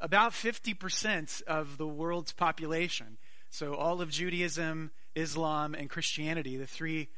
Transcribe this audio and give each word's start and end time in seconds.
about 0.00 0.32
50% 0.32 1.42
of 1.42 1.76
the 1.76 1.86
world's 1.86 2.32
population. 2.32 3.18
So, 3.50 3.74
all 3.74 4.00
of 4.00 4.10
Judaism, 4.10 4.90
Islam, 5.14 5.74
and 5.74 5.90
Christianity, 5.90 6.56
the 6.56 6.66
three 6.66 7.08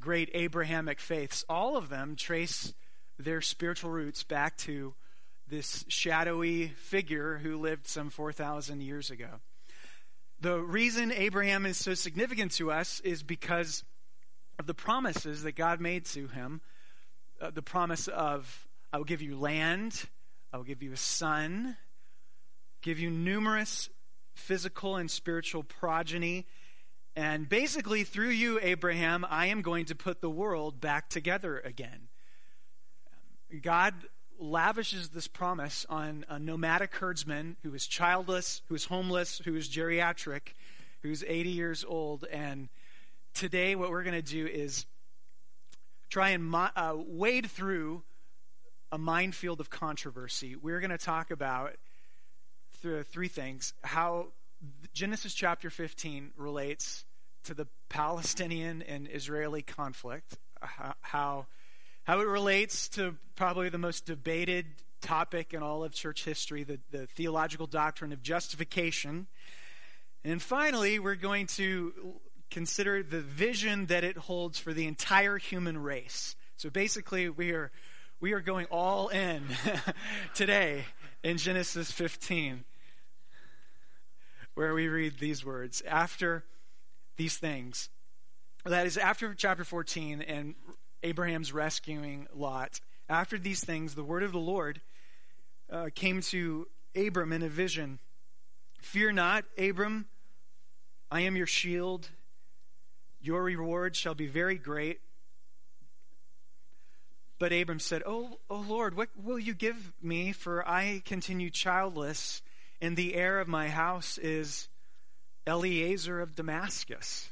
great 0.00 0.30
Abrahamic 0.34 1.00
faiths, 1.00 1.44
all 1.48 1.76
of 1.76 1.88
them 1.88 2.16
trace 2.16 2.74
their 3.18 3.40
spiritual 3.40 3.90
roots 3.90 4.24
back 4.24 4.56
to 4.58 4.94
this 5.48 5.84
shadowy 5.88 6.68
figure 6.68 7.38
who 7.38 7.58
lived 7.58 7.86
some 7.86 8.10
4,000 8.10 8.80
years 8.80 9.10
ago. 9.10 9.40
The 10.40 10.58
reason 10.58 11.12
Abraham 11.12 11.66
is 11.66 11.76
so 11.76 11.94
significant 11.94 12.52
to 12.52 12.72
us 12.72 13.00
is 13.00 13.22
because 13.22 13.84
of 14.58 14.66
the 14.66 14.74
promises 14.74 15.42
that 15.44 15.52
God 15.52 15.80
made 15.80 16.06
to 16.06 16.26
him. 16.26 16.62
Uh, 17.40 17.50
the 17.50 17.62
promise 17.62 18.08
of, 18.08 18.66
I 18.92 18.98
will 18.98 19.04
give 19.04 19.22
you 19.22 19.38
land, 19.38 20.08
I 20.52 20.56
will 20.56 20.64
give 20.64 20.82
you 20.82 20.92
a 20.92 20.96
son, 20.96 21.76
give 22.82 22.98
you 22.98 23.10
numerous 23.10 23.88
physical 24.34 24.96
and 24.96 25.10
spiritual 25.10 25.62
progeny. 25.62 26.46
And 27.14 27.48
basically, 27.48 28.04
through 28.04 28.30
you, 28.30 28.58
Abraham, 28.60 29.24
I 29.28 29.46
am 29.46 29.62
going 29.62 29.86
to 29.86 29.94
put 29.94 30.20
the 30.20 30.30
world 30.30 30.80
back 30.80 31.08
together 31.08 31.60
again. 31.60 32.08
God 33.62 33.94
lavishes 34.38 35.10
this 35.10 35.28
promise 35.28 35.86
on 35.88 36.24
a 36.28 36.38
nomadic 36.38 36.94
herdsman 36.96 37.56
who 37.62 37.74
is 37.74 37.86
childless, 37.86 38.62
who 38.68 38.74
is 38.74 38.86
homeless, 38.86 39.40
who 39.44 39.54
is 39.54 39.68
geriatric, 39.68 40.54
who's 41.02 41.22
80 41.22 41.50
years 41.50 41.84
old. 41.86 42.24
And 42.32 42.68
today, 43.34 43.76
what 43.76 43.90
we're 43.90 44.02
going 44.02 44.20
to 44.20 44.22
do 44.22 44.46
is 44.46 44.86
try 46.08 46.30
and 46.30 46.54
uh, 46.54 46.94
wade 46.96 47.50
through 47.50 48.02
a 48.90 48.98
minefield 48.98 49.60
of 49.60 49.70
controversy. 49.70 50.56
We're 50.56 50.80
going 50.80 50.90
to 50.90 50.98
talk 50.98 51.30
about 51.30 51.74
th- 52.82 53.06
three 53.06 53.28
things 53.28 53.72
how 53.82 54.28
Genesis 54.92 55.34
chapter 55.34 55.70
15 55.70 56.32
relates 56.36 57.04
to 57.44 57.54
the 57.54 57.66
Palestinian 57.88 58.82
and 58.82 59.08
Israeli 59.10 59.62
conflict, 59.62 60.38
how 60.60 61.46
how 62.04 62.20
it 62.20 62.26
relates 62.26 62.88
to 62.90 63.16
probably 63.36 63.68
the 63.68 63.78
most 63.78 64.06
debated 64.06 64.66
topic 65.00 65.54
in 65.54 65.62
all 65.62 65.84
of 65.84 65.92
church 65.92 66.24
history 66.24 66.64
the, 66.64 66.78
the 66.90 67.06
theological 67.06 67.66
doctrine 67.66 68.12
of 68.12 68.22
justification. 68.22 69.26
And 70.24 70.40
finally, 70.40 70.98
we're 70.98 71.16
going 71.16 71.46
to 71.48 72.20
consider 72.50 73.02
the 73.02 73.20
vision 73.20 73.86
that 73.86 74.04
it 74.04 74.16
holds 74.16 74.58
for 74.58 74.72
the 74.72 74.86
entire 74.86 75.38
human 75.38 75.78
race. 75.78 76.36
So 76.56 76.70
basically, 76.70 77.28
we 77.28 77.50
are, 77.50 77.72
we 78.20 78.32
are 78.32 78.40
going 78.40 78.66
all 78.66 79.08
in 79.08 79.42
today 80.34 80.84
in 81.24 81.38
Genesis 81.38 81.90
15, 81.90 82.64
where 84.54 84.74
we 84.74 84.88
read 84.88 85.18
these 85.18 85.44
words 85.44 85.82
After 85.86 86.44
these 87.16 87.36
things, 87.36 87.88
that 88.64 88.86
is, 88.86 88.96
after 88.96 89.34
chapter 89.34 89.64
14 89.64 90.22
and 90.22 90.54
Abraham's 91.02 91.52
rescuing 91.52 92.28
Lot. 92.34 92.80
After 93.08 93.36
these 93.38 93.62
things, 93.64 93.94
the 93.94 94.04
word 94.04 94.22
of 94.22 94.32
the 94.32 94.38
Lord 94.38 94.80
uh, 95.70 95.88
came 95.94 96.20
to 96.22 96.68
Abram 96.94 97.32
in 97.32 97.42
a 97.42 97.48
vision 97.48 97.98
Fear 98.80 99.12
not, 99.12 99.44
Abram, 99.56 100.06
I 101.08 101.20
am 101.20 101.36
your 101.36 101.46
shield. 101.46 102.08
Your 103.20 103.44
reward 103.44 103.94
shall 103.94 104.14
be 104.14 104.26
very 104.26 104.56
great. 104.56 105.00
But 107.38 107.52
Abram 107.52 107.78
said, 107.78 108.02
Oh, 108.04 108.38
oh 108.50 108.64
Lord, 108.68 108.96
what 108.96 109.08
will 109.16 109.38
you 109.38 109.54
give 109.54 109.92
me? 110.02 110.32
For 110.32 110.68
I 110.68 111.00
continue 111.04 111.48
childless, 111.48 112.42
and 112.82 112.96
the 112.96 113.14
heir 113.14 113.38
of 113.38 113.46
my 113.46 113.68
house 113.68 114.18
is 114.18 114.68
Eliezer 115.46 116.20
of 116.20 116.34
Damascus. 116.34 117.30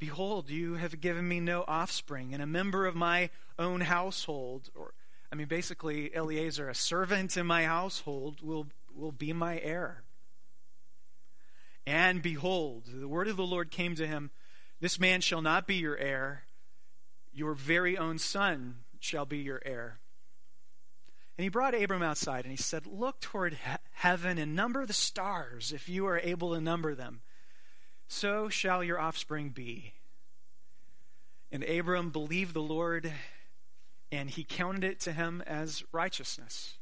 Behold, 0.00 0.50
you 0.50 0.74
have 0.74 1.00
given 1.00 1.26
me 1.28 1.38
no 1.38 1.64
offspring, 1.68 2.34
and 2.34 2.42
a 2.42 2.46
member 2.46 2.84
of 2.86 2.96
my 2.96 3.30
own 3.60 3.80
household, 3.80 4.68
or 4.74 4.92
I 5.30 5.36
mean, 5.36 5.46
basically, 5.46 6.14
Eliezer, 6.14 6.68
a 6.68 6.74
servant 6.74 7.36
in 7.36 7.46
my 7.46 7.64
household, 7.64 8.42
will, 8.42 8.66
will 8.92 9.12
be 9.12 9.32
my 9.32 9.60
heir. 9.60 10.02
And 11.86 12.20
behold, 12.20 12.86
the 12.92 13.08
word 13.08 13.28
of 13.28 13.36
the 13.36 13.46
Lord 13.46 13.70
came 13.70 13.94
to 13.94 14.06
him 14.06 14.30
This 14.80 14.98
man 14.98 15.20
shall 15.20 15.42
not 15.42 15.68
be 15.68 15.76
your 15.76 15.96
heir, 15.96 16.42
your 17.32 17.54
very 17.54 17.96
own 17.96 18.18
son 18.18 18.78
shall 18.98 19.26
be 19.26 19.38
your 19.38 19.62
heir. 19.64 20.00
And 21.40 21.44
he 21.44 21.48
brought 21.48 21.74
Abram 21.74 22.02
outside, 22.02 22.44
and 22.44 22.50
he 22.50 22.62
said, 22.62 22.86
Look 22.86 23.18
toward 23.20 23.54
he- 23.54 23.76
heaven 23.92 24.36
and 24.36 24.54
number 24.54 24.84
the 24.84 24.92
stars, 24.92 25.72
if 25.72 25.88
you 25.88 26.06
are 26.06 26.18
able 26.18 26.52
to 26.52 26.60
number 26.60 26.94
them 26.94 27.22
so 28.10 28.48
shall 28.48 28.84
your 28.84 29.00
offspring 29.00 29.48
be. 29.48 29.94
And 31.50 31.64
Abram 31.64 32.10
believed 32.10 32.54
the 32.54 32.60
Lord, 32.60 33.10
and 34.10 34.28
he 34.28 34.44
counted 34.44 34.84
it 34.84 35.00
to 35.00 35.12
him 35.12 35.42
as 35.46 35.84
righteousness. 35.92 36.76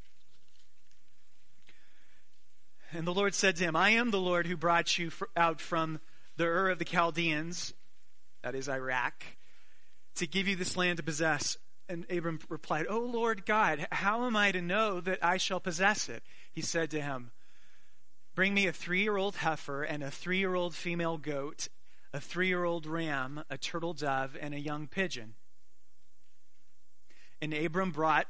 And 2.92 3.06
the 3.06 3.14
Lord 3.14 3.34
said 3.34 3.56
to 3.56 3.64
him, 3.64 3.76
I 3.76 3.90
am 3.90 4.10
the 4.10 4.18
Lord 4.18 4.46
who 4.46 4.56
brought 4.56 4.98
you 4.98 5.12
out 5.36 5.60
from 5.60 6.00
the 6.36 6.46
Ur 6.46 6.70
of 6.70 6.78
the 6.78 6.84
Chaldeans, 6.84 7.74
that 8.42 8.56
is 8.56 8.68
Iraq, 8.68 9.22
to 10.16 10.26
give 10.26 10.48
you 10.48 10.56
this 10.56 10.76
land 10.76 10.96
to 10.96 11.02
possess. 11.04 11.58
And 11.88 12.04
Abram 12.10 12.38
replied, 12.48 12.86
O 12.88 13.00
Lord 13.00 13.46
God, 13.46 13.86
how 13.90 14.26
am 14.26 14.36
I 14.36 14.52
to 14.52 14.60
know 14.60 15.00
that 15.00 15.24
I 15.24 15.38
shall 15.38 15.60
possess 15.60 16.08
it? 16.08 16.22
He 16.52 16.60
said 16.60 16.90
to 16.90 17.00
him, 17.00 17.30
Bring 18.34 18.54
me 18.54 18.66
a 18.66 18.72
three 18.72 19.02
year 19.02 19.16
old 19.16 19.36
heifer 19.36 19.82
and 19.82 20.02
a 20.02 20.10
three 20.10 20.38
year 20.38 20.54
old 20.54 20.74
female 20.74 21.16
goat, 21.16 21.68
a 22.12 22.20
three 22.20 22.48
year 22.48 22.64
old 22.64 22.86
ram, 22.86 23.42
a 23.50 23.56
turtle 23.56 23.94
dove, 23.94 24.36
and 24.40 24.54
a 24.54 24.60
young 24.60 24.86
pigeon. 24.86 25.34
And 27.40 27.54
Abram 27.54 27.90
brought 27.90 28.26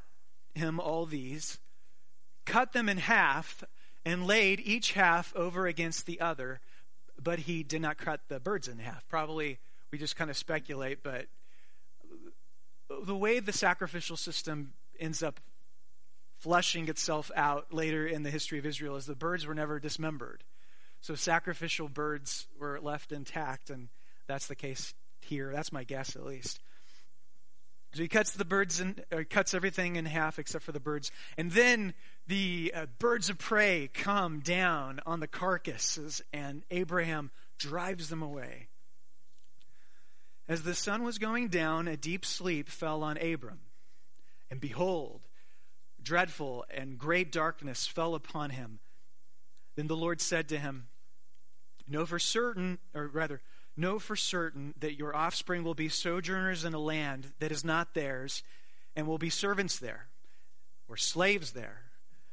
him 0.54 0.78
all 0.78 1.04
these, 1.04 1.58
cut 2.44 2.72
them 2.72 2.88
in 2.88 2.98
half, 2.98 3.64
and 4.04 4.26
laid 4.26 4.60
each 4.60 4.92
half 4.92 5.34
over 5.36 5.66
against 5.66 6.06
the 6.06 6.20
other, 6.20 6.60
but 7.20 7.40
he 7.40 7.62
did 7.62 7.82
not 7.82 7.98
cut 7.98 8.20
the 8.28 8.40
birds 8.40 8.68
in 8.68 8.78
half. 8.78 9.06
Probably 9.08 9.58
we 9.90 9.98
just 9.98 10.16
kind 10.16 10.30
of 10.30 10.36
speculate, 10.36 11.02
but 11.02 11.26
the 13.04 13.16
way 13.16 13.40
the 13.40 13.52
sacrificial 13.52 14.16
system 14.16 14.72
ends 14.98 15.22
up 15.22 15.40
flushing 16.38 16.88
itself 16.88 17.30
out 17.34 17.72
later 17.72 18.06
in 18.06 18.22
the 18.22 18.30
history 18.30 18.58
of 18.58 18.66
Israel 18.66 18.96
is 18.96 19.06
the 19.06 19.14
birds 19.14 19.46
were 19.46 19.54
never 19.54 19.80
dismembered. 19.80 20.44
So 21.00 21.14
sacrificial 21.14 21.88
birds 21.88 22.46
were 22.58 22.80
left 22.80 23.12
intact, 23.12 23.70
and 23.70 23.88
that's 24.26 24.46
the 24.46 24.54
case 24.54 24.94
here. 25.20 25.52
That's 25.52 25.72
my 25.72 25.84
guess, 25.84 26.16
at 26.16 26.24
least. 26.24 26.60
So 27.94 28.02
he 28.02 28.08
cuts 28.08 28.32
the 28.32 28.44
birds 28.44 28.80
and 28.80 29.02
cuts 29.30 29.54
everything 29.54 29.96
in 29.96 30.04
half 30.04 30.38
except 30.38 30.64
for 30.64 30.72
the 30.72 30.80
birds, 30.80 31.10
and 31.36 31.50
then 31.52 31.94
the 32.26 32.72
uh, 32.74 32.86
birds 32.98 33.30
of 33.30 33.38
prey 33.38 33.88
come 33.92 34.40
down 34.40 35.00
on 35.06 35.20
the 35.20 35.26
carcasses, 35.26 36.22
and 36.32 36.62
Abraham 36.70 37.30
drives 37.58 38.10
them 38.10 38.22
away. 38.22 38.68
As 40.48 40.62
the 40.62 40.74
sun 40.74 41.02
was 41.02 41.18
going 41.18 41.48
down, 41.48 41.86
a 41.88 41.96
deep 41.96 42.24
sleep 42.24 42.70
fell 42.70 43.02
on 43.02 43.18
Abram, 43.18 43.60
and 44.50 44.60
behold, 44.60 45.20
dreadful 46.02 46.64
and 46.70 46.98
great 46.98 47.30
darkness 47.30 47.86
fell 47.86 48.14
upon 48.14 48.50
him. 48.50 48.78
Then 49.76 49.88
the 49.88 49.96
Lord 49.96 50.22
said 50.22 50.48
to 50.48 50.58
him, 50.58 50.86
Know 51.86 52.06
for 52.06 52.18
certain, 52.18 52.78
or 52.94 53.08
rather, 53.08 53.42
know 53.76 53.98
for 53.98 54.16
certain 54.16 54.72
that 54.78 54.96
your 54.96 55.14
offspring 55.14 55.64
will 55.64 55.74
be 55.74 55.90
sojourners 55.90 56.64
in 56.64 56.72
a 56.72 56.78
land 56.78 57.32
that 57.40 57.52
is 57.52 57.62
not 57.62 57.92
theirs, 57.92 58.42
and 58.96 59.06
will 59.06 59.18
be 59.18 59.30
servants 59.30 59.78
there, 59.78 60.08
or 60.88 60.96
slaves 60.96 61.52
there, 61.52 61.82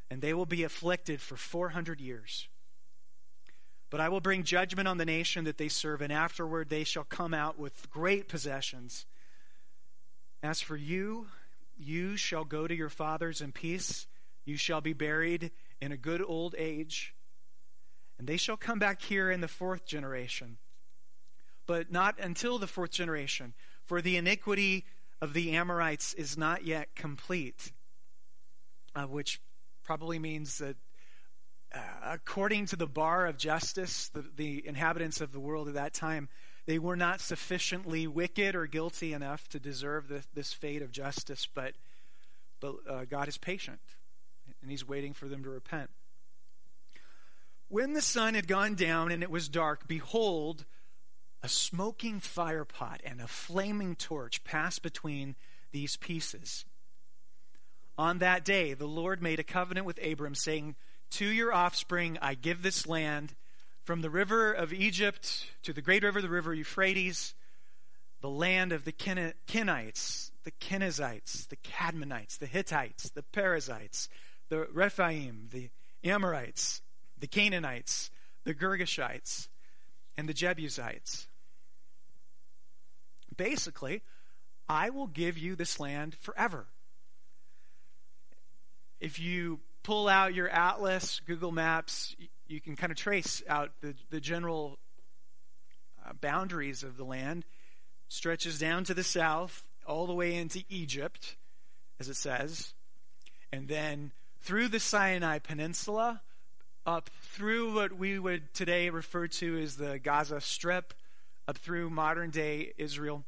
and 0.09 0.21
they 0.21 0.33
will 0.33 0.45
be 0.45 0.63
afflicted 0.63 1.19
for 1.19 1.35
400 1.35 1.99
years. 1.99 2.47
But 3.95 4.01
I 4.01 4.09
will 4.09 4.19
bring 4.19 4.43
judgment 4.43 4.89
on 4.89 4.97
the 4.97 5.05
nation 5.05 5.45
that 5.45 5.57
they 5.57 5.69
serve, 5.69 6.01
and 6.01 6.11
afterward 6.11 6.67
they 6.67 6.83
shall 6.83 7.05
come 7.05 7.33
out 7.33 7.57
with 7.57 7.89
great 7.89 8.27
possessions. 8.27 9.05
As 10.43 10.59
for 10.59 10.75
you, 10.75 11.27
you 11.77 12.17
shall 12.17 12.43
go 12.43 12.67
to 12.67 12.75
your 12.75 12.89
fathers 12.89 13.39
in 13.39 13.53
peace. 13.53 14.05
You 14.43 14.57
shall 14.57 14.81
be 14.81 14.91
buried 14.91 15.51
in 15.79 15.93
a 15.93 15.97
good 15.97 16.21
old 16.21 16.55
age. 16.57 17.15
And 18.19 18.27
they 18.27 18.35
shall 18.35 18.57
come 18.57 18.79
back 18.79 19.01
here 19.01 19.31
in 19.31 19.39
the 19.39 19.47
fourth 19.47 19.85
generation. 19.85 20.57
But 21.65 21.89
not 21.89 22.19
until 22.19 22.59
the 22.59 22.67
fourth 22.67 22.91
generation, 22.91 23.53
for 23.85 24.01
the 24.01 24.17
iniquity 24.17 24.83
of 25.21 25.31
the 25.31 25.53
Amorites 25.53 26.13
is 26.15 26.37
not 26.37 26.65
yet 26.65 26.95
complete. 26.95 27.71
Uh, 28.93 29.03
which 29.03 29.39
probably 29.85 30.19
means 30.19 30.57
that 30.57 30.75
according 32.15 32.65
to 32.67 32.75
the 32.77 32.87
bar 32.87 33.25
of 33.25 33.37
justice, 33.37 34.09
the, 34.09 34.23
the 34.35 34.65
inhabitants 34.65 35.19
of 35.19 35.33
the 35.33 35.39
world 35.39 35.67
at 35.67 35.73
that 35.73 35.93
time, 35.93 36.29
they 36.65 36.79
were 36.79 36.95
not 36.95 37.19
sufficiently 37.19 38.07
wicked 38.07 38.55
or 38.55 38.65
guilty 38.65 39.13
enough 39.13 39.47
to 39.49 39.59
deserve 39.59 40.07
the, 40.07 40.23
this 40.33 40.53
fate 40.53 40.81
of 40.81 40.91
justice, 40.91 41.47
but, 41.53 41.73
but 42.61 42.75
uh, 42.89 43.05
God 43.05 43.27
is 43.27 43.37
patient, 43.37 43.79
and 44.61 44.71
He's 44.71 44.87
waiting 44.87 45.13
for 45.13 45.27
them 45.27 45.43
to 45.43 45.49
repent. 45.49 45.89
When 47.67 47.93
the 47.93 48.01
sun 48.01 48.33
had 48.33 48.47
gone 48.47 48.75
down 48.75 49.11
and 49.11 49.21
it 49.21 49.29
was 49.29 49.49
dark, 49.49 49.87
behold, 49.87 50.65
a 51.43 51.49
smoking 51.49 52.21
firepot 52.21 52.99
and 53.03 53.19
a 53.19 53.27
flaming 53.27 53.95
torch 53.95 54.43
passed 54.43 54.81
between 54.81 55.35
these 55.71 55.97
pieces. 55.97 56.63
On 57.97 58.19
that 58.19 58.45
day, 58.45 58.73
the 58.73 58.87
Lord 58.87 59.21
made 59.21 59.39
a 59.39 59.43
covenant 59.43 59.85
with 59.85 59.99
Abram, 60.03 60.35
saying, 60.35 60.75
To 61.11 61.25
your 61.25 61.53
offspring 61.53 62.17
I 62.21 62.33
give 62.33 62.61
this 62.61 62.85
land, 62.85 63.35
from 63.85 64.01
the 64.01 64.09
river 64.09 64.51
of 64.51 64.73
Egypt 64.73 65.45
to 65.61 65.71
the 65.71 65.81
great 65.81 66.03
river, 66.03 66.19
the 66.19 66.27
river 66.27 66.53
Euphrates, 66.53 67.35
the 68.19 68.29
land 68.29 68.71
of 68.71 68.83
the 68.83 68.91
Kenites, 68.91 70.31
the 70.43 70.51
Kenizzites, 70.51 71.47
the 71.47 71.55
Cadmonites, 71.57 72.39
the 72.39 72.47
Hittites, 72.47 73.11
the 73.11 73.21
Perizzites, 73.21 74.09
the 74.49 74.67
Rephaim, 74.73 75.49
the 75.51 75.69
Amorites, 76.03 76.81
the 77.17 77.27
Canaanites, 77.27 78.09
the 78.43 78.55
Girgashites, 78.55 79.49
and 80.17 80.27
the 80.27 80.33
Jebusites. 80.33 81.27
Basically, 83.37 84.01
I 84.67 84.89
will 84.89 85.07
give 85.07 85.37
you 85.37 85.55
this 85.55 85.79
land 85.79 86.15
forever. 86.15 86.65
If 88.99 89.19
you 89.19 89.59
pull 89.85 90.07
out 90.07 90.33
your 90.33 90.49
atlas, 90.49 91.21
Google 91.27 91.51
Maps, 91.51 92.15
you 92.47 92.59
can 92.59 92.75
kind 92.75 92.91
of 92.91 92.97
trace 92.97 93.43
out 93.47 93.69
the, 93.81 93.93
the 94.09 94.19
general 94.19 94.79
uh, 96.03 96.11
boundaries 96.19 96.81
of 96.81 96.97
the 96.97 97.03
land. 97.03 97.45
Stretches 98.07 98.57
down 98.57 98.83
to 98.85 98.95
the 98.95 99.03
south, 99.03 99.63
all 99.85 100.07
the 100.07 100.13
way 100.13 100.33
into 100.33 100.63
Egypt, 100.69 101.35
as 101.99 102.09
it 102.09 102.15
says, 102.15 102.73
and 103.51 103.67
then 103.67 104.11
through 104.41 104.69
the 104.69 104.79
Sinai 104.79 105.37
Peninsula, 105.37 106.21
up 106.87 107.11
through 107.21 107.75
what 107.75 107.93
we 107.93 108.17
would 108.17 108.55
today 108.55 108.89
refer 108.89 109.27
to 109.27 109.59
as 109.59 109.75
the 109.75 109.99
Gaza 109.99 110.41
Strip, 110.41 110.95
up 111.47 111.59
through 111.59 111.91
modern 111.91 112.31
day 112.31 112.73
Israel. 112.79 113.23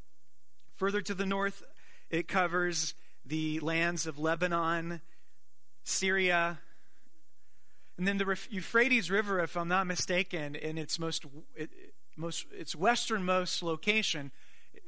Further 0.77 1.01
to 1.01 1.13
the 1.13 1.25
north, 1.25 1.63
it 2.09 2.27
covers 2.27 2.95
the 3.23 3.59
lands 3.59 4.07
of 4.07 4.17
Lebanon, 4.17 5.01
Syria, 5.87 6.59
and 7.97 8.07
then 8.07 8.17
the 8.17 8.37
Euphrates 8.49 9.09
River, 9.09 9.39
if 9.39 9.55
I'm 9.55 9.69
not 9.69 9.87
mistaken, 9.87 10.53
in 10.55 10.77
its 10.77 10.99
most, 10.99 11.25
most 12.15 12.45
its 12.51 12.75
westernmost 12.75 13.63
location, 13.63 14.31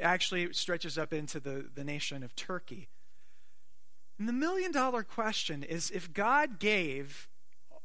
actually 0.01 0.51
stretches 0.53 0.97
up 0.97 1.13
into 1.13 1.39
the, 1.39 1.69
the 1.73 1.83
nation 1.83 2.21
of 2.21 2.35
Turkey. 2.35 2.89
And 4.19 4.27
the 4.27 4.33
million 4.33 4.71
dollar 4.71 5.03
question 5.03 5.63
is 5.63 5.89
if 5.89 6.13
God 6.13 6.59
gave 6.59 7.29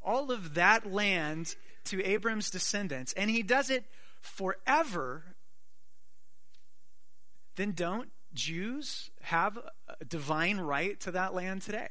all 0.02 0.30
of 0.30 0.54
that 0.54 0.92
land 0.92 1.54
to 1.84 2.04
Abram's 2.04 2.50
descendants, 2.50 3.12
and 3.12 3.30
he 3.30 3.42
does 3.42 3.70
it 3.70 3.84
forever, 4.20 5.22
then 7.56 7.72
don't 7.72 8.10
Jews 8.34 9.10
have 9.22 9.56
a 10.00 10.04
divine 10.04 10.58
right 10.58 10.98
to 11.00 11.12
that 11.12 11.32
land 11.32 11.62
today? 11.62 11.88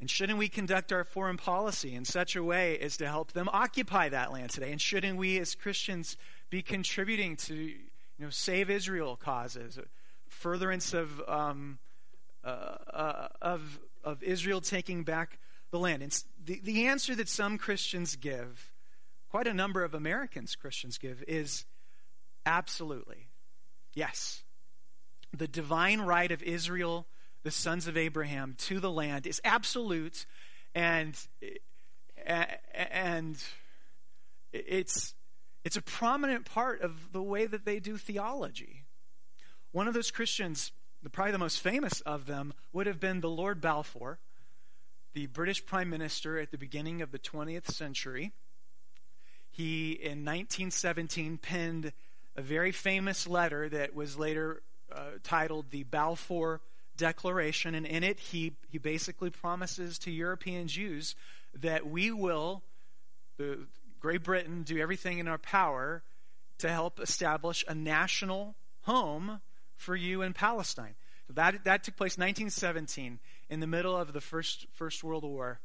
And 0.00 0.08
shouldn't 0.08 0.38
we 0.38 0.48
conduct 0.48 0.92
our 0.92 1.02
foreign 1.02 1.36
policy 1.36 1.94
in 1.94 2.04
such 2.04 2.36
a 2.36 2.42
way 2.42 2.78
as 2.78 2.96
to 2.98 3.08
help 3.08 3.32
them 3.32 3.48
occupy 3.52 4.08
that 4.10 4.32
land 4.32 4.50
today? 4.50 4.70
And 4.70 4.80
shouldn't 4.80 5.18
we 5.18 5.38
as 5.40 5.54
Christians 5.54 6.16
be 6.50 6.62
contributing 6.62 7.36
to 7.36 7.54
you 7.54 7.78
know, 8.18 8.30
save 8.30 8.70
Israel 8.70 9.16
causes, 9.16 9.78
furtherance 10.28 10.94
of, 10.94 11.20
um, 11.28 11.78
uh, 12.44 12.48
uh, 12.92 13.28
of, 13.42 13.80
of 14.04 14.22
Israel 14.22 14.60
taking 14.60 15.02
back 15.02 15.40
the 15.72 15.80
land? 15.80 16.02
And 16.02 16.24
the, 16.44 16.60
the 16.62 16.86
answer 16.86 17.16
that 17.16 17.28
some 17.28 17.58
Christians 17.58 18.14
give, 18.14 18.72
quite 19.30 19.48
a 19.48 19.54
number 19.54 19.82
of 19.82 19.94
Americans 19.94 20.54
Christians 20.54 20.96
give, 20.96 21.24
is 21.26 21.64
absolutely 22.46 23.30
yes. 23.94 24.44
The 25.36 25.48
divine 25.48 26.00
right 26.02 26.30
of 26.30 26.40
Israel 26.44 27.08
the 27.42 27.50
sons 27.50 27.86
of 27.86 27.96
Abraham 27.96 28.54
to 28.58 28.80
the 28.80 28.90
land 28.90 29.26
is 29.26 29.40
absolute 29.44 30.26
and 30.74 31.16
and 32.26 33.42
it's 34.52 35.14
it's 35.64 35.76
a 35.76 35.82
prominent 35.82 36.44
part 36.44 36.80
of 36.80 37.12
the 37.12 37.22
way 37.22 37.46
that 37.46 37.64
they 37.64 37.80
do 37.80 37.96
theology. 37.96 38.84
One 39.72 39.86
of 39.86 39.94
those 39.94 40.10
Christians, 40.10 40.72
probably 41.12 41.32
the 41.32 41.38
most 41.38 41.60
famous 41.60 42.00
of 42.02 42.26
them, 42.26 42.54
would 42.72 42.86
have 42.86 43.00
been 43.00 43.20
the 43.20 43.28
Lord 43.28 43.60
Balfour, 43.60 44.18
the 45.14 45.26
British 45.26 45.66
Prime 45.66 45.90
Minister 45.90 46.38
at 46.38 46.52
the 46.52 46.58
beginning 46.58 47.02
of 47.02 47.10
the 47.10 47.18
20th 47.18 47.66
century. 47.66 48.32
He, 49.50 49.92
in 49.92 50.24
1917, 50.24 51.38
penned 51.38 51.92
a 52.36 52.42
very 52.42 52.72
famous 52.72 53.26
letter 53.26 53.68
that 53.68 53.94
was 53.94 54.16
later 54.16 54.62
uh, 54.90 55.18
titled 55.22 55.70
the 55.70 55.82
Balfour 55.82 56.60
declaration, 56.98 57.74
and 57.74 57.86
in 57.86 58.04
it, 58.04 58.20
he, 58.20 58.52
he 58.70 58.76
basically 58.76 59.30
promises 59.30 59.98
to 60.00 60.10
European 60.10 60.68
Jews 60.68 61.14
that 61.54 61.88
we 61.88 62.10
will, 62.10 62.62
the 63.38 63.66
Great 64.00 64.22
Britain, 64.22 64.62
do 64.64 64.78
everything 64.78 65.18
in 65.18 65.26
our 65.26 65.38
power 65.38 66.02
to 66.58 66.68
help 66.68 67.00
establish 67.00 67.64
a 67.66 67.74
national 67.74 68.56
home 68.82 69.40
for 69.76 69.96
you 69.96 70.20
in 70.22 70.34
Palestine. 70.34 70.94
So 71.26 71.32
that, 71.34 71.64
that 71.64 71.84
took 71.84 71.96
place 71.96 72.18
1917 72.18 73.20
in 73.48 73.60
the 73.60 73.66
middle 73.66 73.96
of 73.96 74.12
the 74.12 74.20
First, 74.20 74.66
First 74.72 75.02
World 75.02 75.24
War. 75.24 75.60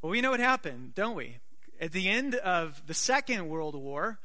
Well, 0.00 0.10
we 0.10 0.20
know 0.20 0.30
what 0.30 0.40
happened, 0.40 0.94
don't 0.94 1.16
we? 1.16 1.38
At 1.80 1.92
the 1.92 2.08
end 2.08 2.36
of 2.36 2.86
the 2.86 2.94
Second 2.94 3.48
World 3.48 3.74
War, 3.74 4.18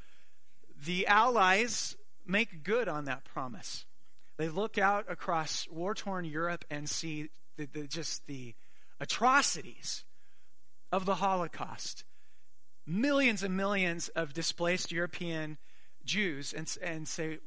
the 0.86 1.08
Allies 1.08 1.96
make 2.26 2.64
good 2.64 2.88
on 2.88 3.06
that 3.06 3.24
promise. 3.24 3.86
They 4.38 4.50
look 4.50 4.78
out 4.78 5.06
across 5.10 5.68
war 5.70 5.96
torn 5.96 6.26
Europe 6.26 6.64
and 6.70 6.90
see 6.90 7.30
the, 7.58 7.66
the, 7.66 7.88
just 7.88 8.26
the 8.28 8.54
atrocities 9.00 10.06
of 10.92 11.06
the 11.06 11.16
Holocaust. 11.16 12.04
Millions 12.86 13.44
and 13.44 13.58
millions 13.58 14.10
of 14.10 14.34
displaced 14.34 14.92
European 14.92 15.58
Jews, 16.06 16.54
and, 16.54 16.74
and 16.82 17.08
say, 17.08 17.40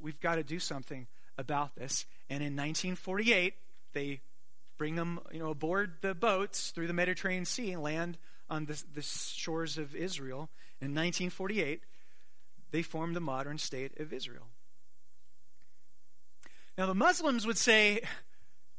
we've 0.00 0.20
got 0.20 0.34
to 0.34 0.42
do 0.42 0.58
something 0.58 1.06
about 1.38 1.74
this. 1.76 2.04
And 2.28 2.42
in 2.42 2.54
1948, 2.54 3.54
they 3.94 4.20
bring 4.76 4.96
them 4.96 5.20
you 5.32 5.38
know, 5.38 5.50
aboard 5.50 5.94
the 6.02 6.14
boats 6.14 6.70
through 6.70 6.88
the 6.88 6.92
Mediterranean 6.92 7.44
Sea 7.44 7.72
and 7.72 7.82
land 7.82 8.18
on 8.50 8.66
the, 8.66 8.82
the 8.92 9.02
shores 9.02 9.78
of 9.78 9.94
Israel. 9.94 10.50
In 10.80 10.88
1948, 10.88 11.84
they 12.70 12.82
formed 12.82 13.16
the 13.16 13.20
modern 13.20 13.58
state 13.58 13.98
of 14.00 14.12
Israel. 14.12 14.48
Now, 16.78 16.86
the 16.86 16.94
Muslims 16.94 17.46
would 17.46 17.58
say, 17.58 18.00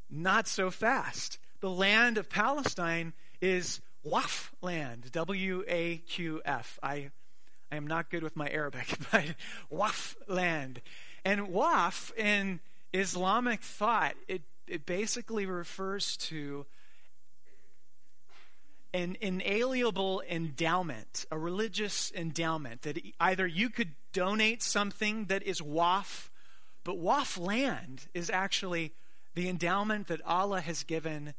not 0.09 0.47
so 0.47 0.71
fast. 0.71 1.39
The 1.59 1.69
land 1.69 2.17
of 2.17 2.29
Palestine 2.29 3.13
is 3.41 3.81
Waqf 4.05 4.49
land, 4.61 5.11
W 5.11 5.63
A 5.67 5.97
Q 5.97 6.41
F. 6.43 6.79
I, 6.81 7.11
I 7.71 7.75
am 7.75 7.87
not 7.87 8.09
good 8.09 8.23
with 8.23 8.35
my 8.35 8.49
Arabic, 8.49 8.97
but 9.11 9.35
Waqf 9.71 10.15
land. 10.27 10.81
And 11.23 11.47
Waqf 11.47 12.15
in 12.17 12.59
Islamic 12.93 13.61
thought, 13.61 14.15
it, 14.27 14.41
it 14.67 14.85
basically 14.85 15.45
refers 15.45 16.17
to 16.17 16.65
an 18.93 19.17
inalienable 19.21 20.21
endowment, 20.29 21.25
a 21.31 21.37
religious 21.37 22.11
endowment, 22.15 22.83
that 22.83 22.99
either 23.19 23.47
you 23.47 23.69
could 23.69 23.93
donate 24.11 24.61
something 24.61 25.25
that 25.25 25.41
is 25.43 25.59
waqf 25.61 26.29
but 26.83 27.01
Waqf 27.01 27.37
land 27.37 28.07
is 28.13 28.29
actually 28.29 28.93
the 29.35 29.49
endowment 29.49 30.07
that 30.07 30.21
Allah 30.25 30.61
has 30.61 30.83
given 30.83 31.33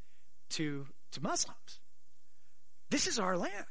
to, 0.50 0.86
to 1.12 1.22
Muslims. 1.22 1.80
This 2.90 3.06
is 3.06 3.18
our 3.18 3.36
land. 3.36 3.66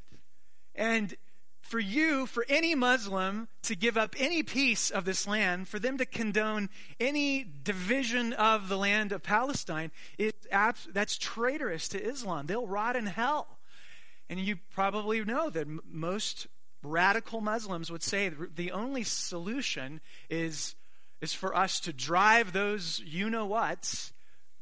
And 0.76 1.16
for 1.62 1.80
you, 1.80 2.26
for 2.26 2.46
any 2.50 2.76
Muslim 2.76 3.48
to 3.64 3.76
give 3.76 3.98
up 3.98 4.16
any 4.20 4.44
piece 4.44 4.90
of 4.90 5.06
this 5.06 5.26
land, 5.26 5.68
for 5.68 5.80
them 5.80 5.98
to 5.98 6.06
condone 6.06 6.70
any 7.00 7.46
division 7.64 8.34
of 8.34 8.70
the 8.70 8.78
land 8.78 9.12
of 9.12 9.24
Palestine, 9.24 9.92
is 10.18 10.34
that's 10.52 11.18
traitorous 11.18 11.88
to 11.90 12.04
Islam. 12.04 12.48
They'll 12.48 12.68
rot 12.68 12.96
in 12.96 13.06
hell. 13.06 13.60
And 14.30 14.40
you 14.40 14.58
probably 14.74 15.24
know 15.24 15.50
that 15.50 15.68
most 15.90 16.48
radical 16.84 17.40
Muslims 17.40 17.90
would 17.90 18.04
say 18.04 18.30
the 18.30 18.72
only 18.72 19.04
solution 19.04 20.02
is 20.30 20.76
is 21.24 21.34
for 21.34 21.56
us 21.56 21.80
to 21.80 21.94
drive 21.94 22.52
those 22.52 23.02
you 23.06 23.30
know 23.30 23.46
whats 23.46 24.12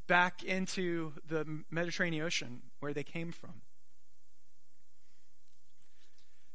back 0.06 0.44
into 0.44 1.12
the 1.28 1.64
Mediterranean 1.72 2.24
Ocean 2.24 2.62
where 2.80 2.94
they 2.94 3.04
came 3.04 3.32
from. 3.32 3.62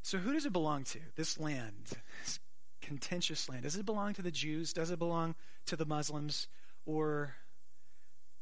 So, 0.03 0.17
who 0.17 0.31
does 0.31 0.45
it 0.45 0.53
belong 0.53 0.85
to? 0.85 0.99
This 1.17 1.37
land, 1.37 1.91
this 2.23 2.39
contentious 2.81 3.49
land. 3.49 3.63
Does 3.63 3.75
it 3.75 3.85
belong 3.85 4.13
to 4.13 4.21
the 4.21 4.31
Jews? 4.31 4.71
Does 4.71 4.91
it 4.91 4.97
belong 4.97 5.35
to 5.65 5.75
the 5.75 5.85
Muslims? 5.85 6.47
Or 6.85 7.35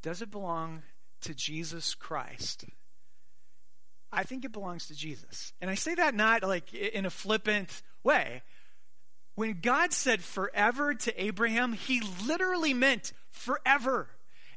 does 0.03 0.22
it 0.22 0.29
belong 0.29 0.84
to 1.22 1.34
Jesus 1.34 1.95
Christ? 1.95 2.65
I 4.12 4.22
think 4.22 4.45
it 4.45 4.51
belongs 4.51 4.88
to 4.89 4.95
Jesus. 4.95 5.51
And 5.60 5.72
I 5.72 5.75
say 5.75 5.95
that 5.95 6.13
not 6.13 6.43
like 6.43 6.72
in 6.75 7.07
a 7.07 7.10
flippant 7.10 7.81
way. 8.03 8.43
When 9.35 9.59
God 9.61 9.91
said 9.93 10.23
forever 10.23 10.93
to 10.93 11.23
Abraham, 11.23 11.73
he 11.73 12.01
literally 12.25 12.73
meant 12.73 13.13
forever. 13.31 14.07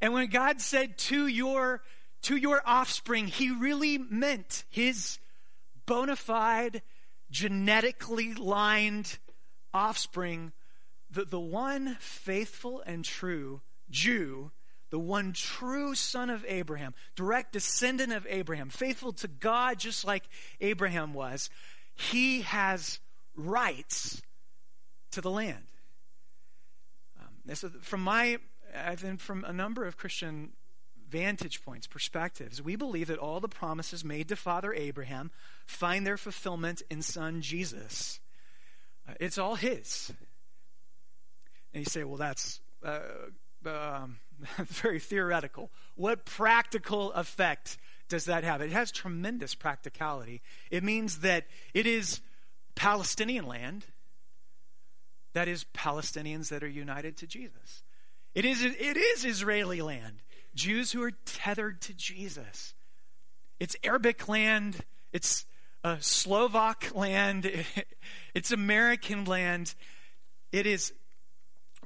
And 0.00 0.12
when 0.12 0.28
God 0.28 0.61
said 0.61 0.97
to 0.99 1.26
your 1.26 1.82
to 2.23 2.37
your 2.37 2.62
offspring, 2.66 3.28
he 3.28 3.50
really 3.50 3.99
meant 3.99 4.64
his 4.70 5.18
bona 5.87 6.16
fide, 6.16 6.82
genetically 7.30 8.35
lined 8.35 9.18
offspring, 9.73 10.52
the, 11.11 11.25
the 11.25 11.40
one 11.40 11.97
faithful 12.00 12.82
and 12.85 13.04
true 13.04 13.61
Jew, 13.90 14.50
the 14.90 14.99
one 14.99 15.32
true 15.32 15.94
son 15.94 16.28
of 16.30 16.44
Abraham, 16.49 16.94
direct 17.14 17.52
descendant 17.52 18.12
of 18.12 18.26
Abraham, 18.28 18.68
faithful 18.68 19.12
to 19.14 19.28
God 19.28 19.78
just 19.78 20.04
like 20.04 20.25
Abraham 20.61 21.14
was, 21.14 21.50
he 21.94 22.42
has 22.42 22.99
rights 23.37 24.23
to 25.12 25.21
the 25.21 25.31
land. 25.31 25.67
Um, 27.21 27.50
is, 27.50 27.65
from 27.83 28.03
my, 28.03 28.38
I've 28.75 29.03
been 29.03 29.17
from 29.17 29.45
a 29.45 29.53
number 29.53 29.85
of 29.85 29.97
Christian 29.97 30.50
vantage 31.09 31.62
points, 31.65 31.87
perspectives. 31.87 32.62
We 32.62 32.77
believe 32.77 33.09
that 33.09 33.19
all 33.19 33.41
the 33.41 33.49
promises 33.49 34.05
made 34.05 34.29
to 34.29 34.37
Father 34.37 34.73
Abraham 34.75 35.31
find 35.67 36.07
their 36.07 36.19
fulfillment 36.19 36.83
in 36.91 37.03
Son 37.03 37.41
Jesus. 37.41 38.21
Uh, 39.09 39.15
it's 39.21 39.38
all 39.38 39.55
His. 39.55 40.12
And 41.73 41.85
you 41.85 41.91
say, 41.91 42.05
well, 42.05 42.17
that's 42.17 42.61
uh, 42.85 43.00
um, 43.67 44.19
very 44.59 45.00
theoretical. 45.00 45.71
What 45.95 46.25
practical 46.25 47.12
effect 47.12 47.79
does 48.09 48.27
that 48.27 48.45
have? 48.45 48.61
It 48.61 48.73
has 48.73 48.91
tremendous 48.91 49.55
practicality. 49.55 50.43
It 50.71 50.83
means 50.83 51.19
that 51.19 51.47
it 51.75 51.87
is 51.87 52.21
Palestinian 52.75 53.47
land 53.47 53.87
that 55.38 55.47
is 55.47 55.64
Palestinians 55.73 56.49
that 56.49 56.64
are 56.64 56.68
united 56.68 57.16
to 57.18 57.26
Jesus. 57.28 57.85
It 58.35 58.45
is, 58.45 58.61
it 58.61 58.97
is 58.97 59.25
Israeli 59.25 59.80
land. 59.80 60.16
Jews 60.52 60.90
who 60.90 61.00
are 61.04 61.12
tethered 61.25 61.80
to 61.83 61.95
Jesus. 61.95 62.75
It's 63.61 63.76
Arabic 63.85 64.28
land. 64.28 64.78
It's 65.12 65.47
a 65.85 65.99
Slovak 66.00 66.92
land. 66.92 67.49
It's 68.35 68.50
American 68.50 69.26
land. 69.26 69.76
It 70.50 70.66
is 70.66 70.92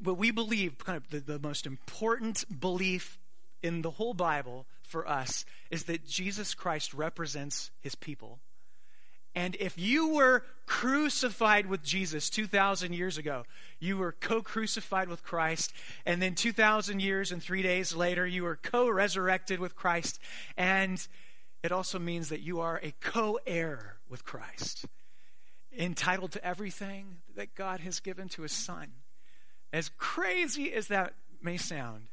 what 0.03 0.17
we 0.17 0.31
believe, 0.31 0.79
kind 0.79 0.97
of 0.97 1.11
the, 1.11 1.21
the 1.21 1.39
most 1.39 1.67
important 1.67 2.59
belief 2.59 3.19
in 3.63 3.83
the 3.83 3.91
whole 3.91 4.15
Bible 4.15 4.65
for 4.83 5.07
us 5.07 5.45
is 5.71 5.85
that 5.85 6.07
Jesus 6.07 6.55
Christ 6.55 6.95
represents 6.95 7.71
his 7.81 7.95
people 7.95 8.41
and 9.35 9.57
if 9.59 9.79
you 9.79 10.09
were 10.09 10.45
crucified 10.67 11.67
with 11.67 11.83
Jesus 11.83 12.29
2,000 12.29 12.93
years 12.93 13.19
ago, 13.19 13.45
you 13.81 13.97
were 13.97 14.13
co 14.13 14.43
crucified 14.43 15.09
with 15.09 15.23
Christ, 15.23 15.73
and 16.05 16.21
then 16.21 16.35
2,000 16.35 17.01
years 17.01 17.33
and 17.33 17.43
three 17.43 17.63
days 17.63 17.95
later, 17.95 18.27
you 18.27 18.43
were 18.43 18.57
co 18.57 18.89
resurrected 18.89 19.59
with 19.59 19.75
Christ, 19.75 20.19
and 20.57 21.07
it 21.63 21.73
also 21.73 21.99
means 21.99 22.29
that 22.29 22.41
you 22.41 22.61
are 22.61 22.81
a 22.83 22.93
co 23.01 23.39
heir 23.47 23.97
with 24.09 24.25
Christ, 24.25 24.85
entitled 25.77 26.33
to 26.33 26.45
everything 26.45 27.19
that 27.35 27.55
God 27.55 27.81
has 27.81 28.01
given 28.01 28.29
to 28.31 28.43
his 28.43 28.53
Son. 28.53 28.89
As 29.73 29.91
crazy 29.97 30.73
as 30.75 30.89
that 30.89 31.15
may 31.41 31.57
sound. 31.57 32.09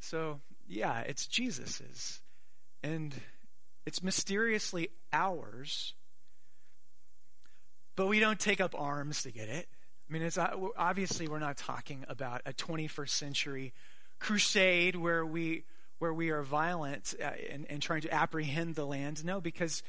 So, 0.00 0.40
yeah, 0.68 1.00
it's 1.00 1.26
Jesus's. 1.26 2.20
And 2.82 3.14
it's 3.86 4.02
mysteriously 4.02 4.88
ours, 5.12 5.94
but 7.96 8.06
we 8.06 8.20
don't 8.20 8.38
take 8.38 8.60
up 8.60 8.74
arms 8.78 9.22
to 9.22 9.30
get 9.30 9.48
it. 9.48 9.68
I 10.08 10.12
mean, 10.12 10.22
it's 10.22 10.38
uh, 10.38 10.54
obviously 10.76 11.28
we're 11.28 11.38
not 11.38 11.56
talking 11.56 12.04
about 12.08 12.42
a 12.44 12.52
21st 12.52 13.10
century 13.10 13.72
crusade 14.18 14.96
where 14.96 15.24
we 15.24 15.64
where 15.98 16.12
we 16.14 16.30
are 16.30 16.42
violent 16.42 17.14
uh, 17.22 17.30
and, 17.50 17.66
and 17.68 17.82
trying 17.82 18.00
to 18.00 18.12
apprehend 18.12 18.74
the 18.74 18.86
land. 18.86 19.24
No, 19.24 19.40
because 19.40 19.82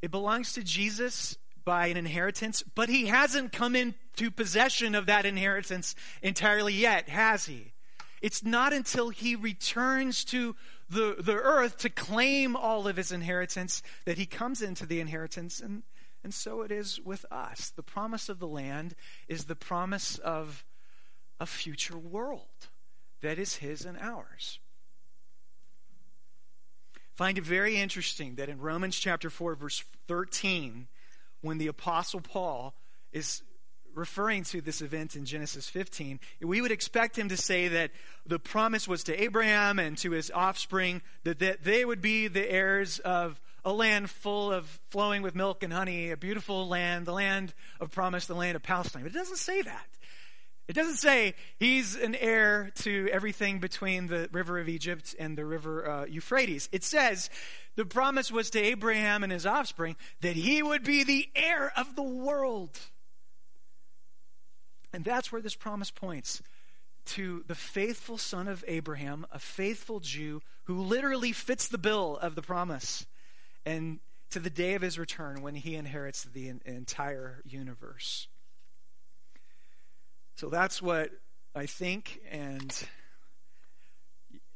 it 0.00 0.10
belongs 0.10 0.52
to 0.54 0.62
Jesus 0.62 1.36
by 1.64 1.88
an 1.88 1.96
inheritance, 1.96 2.62
but 2.74 2.88
he 2.88 3.06
hasn't 3.06 3.52
come 3.52 3.76
into 3.76 4.30
possession 4.30 4.94
of 4.94 5.06
that 5.06 5.26
inheritance 5.26 5.94
entirely 6.22 6.74
yet, 6.74 7.08
has 7.08 7.44
he? 7.46 7.71
It's 8.22 8.44
not 8.44 8.72
until 8.72 9.10
he 9.10 9.34
returns 9.34 10.24
to 10.26 10.54
the, 10.88 11.16
the 11.18 11.34
earth 11.34 11.78
to 11.78 11.90
claim 11.90 12.54
all 12.54 12.86
of 12.86 12.96
his 12.96 13.10
inheritance 13.10 13.82
that 14.04 14.16
he 14.16 14.26
comes 14.26 14.62
into 14.62 14.86
the 14.86 15.00
inheritance. 15.00 15.58
And, 15.60 15.82
and 16.22 16.32
so 16.32 16.62
it 16.62 16.70
is 16.70 17.00
with 17.04 17.26
us. 17.32 17.70
The 17.74 17.82
promise 17.82 18.28
of 18.28 18.38
the 18.38 18.46
land 18.46 18.94
is 19.26 19.46
the 19.46 19.56
promise 19.56 20.18
of 20.18 20.64
a 21.40 21.46
future 21.46 21.98
world 21.98 22.68
that 23.22 23.38
is 23.38 23.56
his 23.56 23.84
and 23.84 23.98
ours. 23.98 24.60
Find 27.14 27.36
it 27.36 27.44
very 27.44 27.76
interesting 27.76 28.36
that 28.36 28.48
in 28.48 28.60
Romans 28.60 28.96
chapter 28.96 29.30
4, 29.30 29.56
verse 29.56 29.82
13, 30.06 30.86
when 31.40 31.58
the 31.58 31.66
Apostle 31.66 32.20
Paul 32.20 32.74
is 33.12 33.42
referring 33.94 34.44
to 34.44 34.60
this 34.60 34.80
event 34.80 35.16
in 35.16 35.24
Genesis 35.24 35.68
15, 35.68 36.20
we 36.40 36.60
would 36.60 36.70
expect 36.70 37.18
him 37.18 37.28
to 37.28 37.36
say 37.36 37.68
that 37.68 37.90
the 38.26 38.38
promise 38.38 38.86
was 38.86 39.04
to 39.04 39.22
Abraham 39.22 39.78
and 39.78 39.96
to 39.98 40.12
his 40.12 40.30
offspring 40.34 41.02
that, 41.24 41.38
that 41.40 41.64
they 41.64 41.84
would 41.84 42.00
be 42.00 42.28
the 42.28 42.50
heirs 42.50 42.98
of 43.00 43.40
a 43.64 43.72
land 43.72 44.10
full 44.10 44.52
of 44.52 44.80
flowing 44.90 45.22
with 45.22 45.34
milk 45.34 45.62
and 45.62 45.72
honey, 45.72 46.10
a 46.10 46.16
beautiful 46.16 46.68
land, 46.68 47.06
the 47.06 47.12
land 47.12 47.54
of 47.80 47.90
promise, 47.90 48.26
the 48.26 48.34
land 48.34 48.56
of 48.56 48.62
Palestine. 48.62 49.02
But 49.02 49.12
it 49.12 49.18
doesn't 49.18 49.36
say 49.36 49.62
that. 49.62 49.86
It 50.68 50.74
doesn't 50.74 50.96
say 50.96 51.34
he's 51.58 51.96
an 51.96 52.14
heir 52.14 52.70
to 52.76 53.08
everything 53.12 53.58
between 53.58 54.06
the 54.06 54.28
river 54.32 54.58
of 54.58 54.68
Egypt 54.68 55.14
and 55.18 55.36
the 55.36 55.44
river 55.44 55.88
uh, 55.88 56.04
Euphrates. 56.06 56.68
It 56.72 56.84
says 56.84 57.30
the 57.74 57.84
promise 57.84 58.30
was 58.30 58.50
to 58.50 58.60
Abraham 58.60 59.22
and 59.22 59.32
his 59.32 59.44
offspring 59.44 59.96
that 60.20 60.36
he 60.36 60.62
would 60.62 60.84
be 60.84 61.02
the 61.02 61.28
heir 61.34 61.72
of 61.76 61.96
the 61.96 62.02
world. 62.02 62.78
And 64.92 65.04
that's 65.04 65.32
where 65.32 65.40
this 65.40 65.54
promise 65.54 65.90
points 65.90 66.42
to 67.04 67.44
the 67.46 67.54
faithful 67.54 68.18
son 68.18 68.46
of 68.48 68.64
Abraham, 68.68 69.26
a 69.32 69.38
faithful 69.38 70.00
Jew 70.00 70.40
who 70.64 70.80
literally 70.80 71.32
fits 71.32 71.66
the 71.68 71.78
bill 71.78 72.18
of 72.20 72.34
the 72.34 72.42
promise, 72.42 73.06
and 73.66 73.98
to 74.30 74.38
the 74.38 74.50
day 74.50 74.74
of 74.74 74.82
his 74.82 74.98
return 74.98 75.42
when 75.42 75.54
he 75.54 75.74
inherits 75.74 76.24
the 76.24 76.52
entire 76.64 77.42
universe. 77.44 78.28
So 80.36 80.48
that's 80.48 80.80
what 80.80 81.10
I 81.54 81.66
think, 81.66 82.20
and 82.30 82.72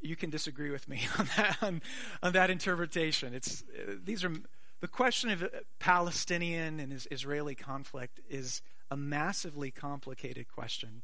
you 0.00 0.16
can 0.16 0.30
disagree 0.30 0.70
with 0.70 0.88
me 0.88 1.06
on 1.18 1.28
that, 1.36 1.56
on, 1.62 1.82
on 2.22 2.32
that 2.32 2.50
interpretation. 2.50 3.34
It's, 3.34 3.64
these 4.02 4.24
are, 4.24 4.32
the 4.80 4.88
question 4.88 5.30
of 5.30 5.48
Palestinian 5.78 6.80
and 6.80 7.06
Israeli 7.10 7.54
conflict 7.54 8.20
is 8.30 8.62
a 8.90 8.96
massively 8.96 9.70
complicated 9.70 10.46
question. 10.48 11.02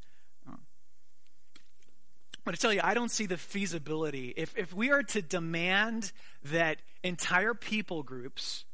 But 2.44 2.54
to 2.54 2.60
tell 2.60 2.72
you, 2.72 2.80
I 2.82 2.94
don't 2.94 3.10
see 3.10 3.26
the 3.26 3.36
feasibility. 3.36 4.34
If, 4.36 4.56
if 4.58 4.74
we 4.74 4.90
are 4.90 5.02
to 5.04 5.22
demand 5.22 6.12
that 6.44 6.78
entire 7.04 7.54
people 7.54 8.02
groups 8.02 8.64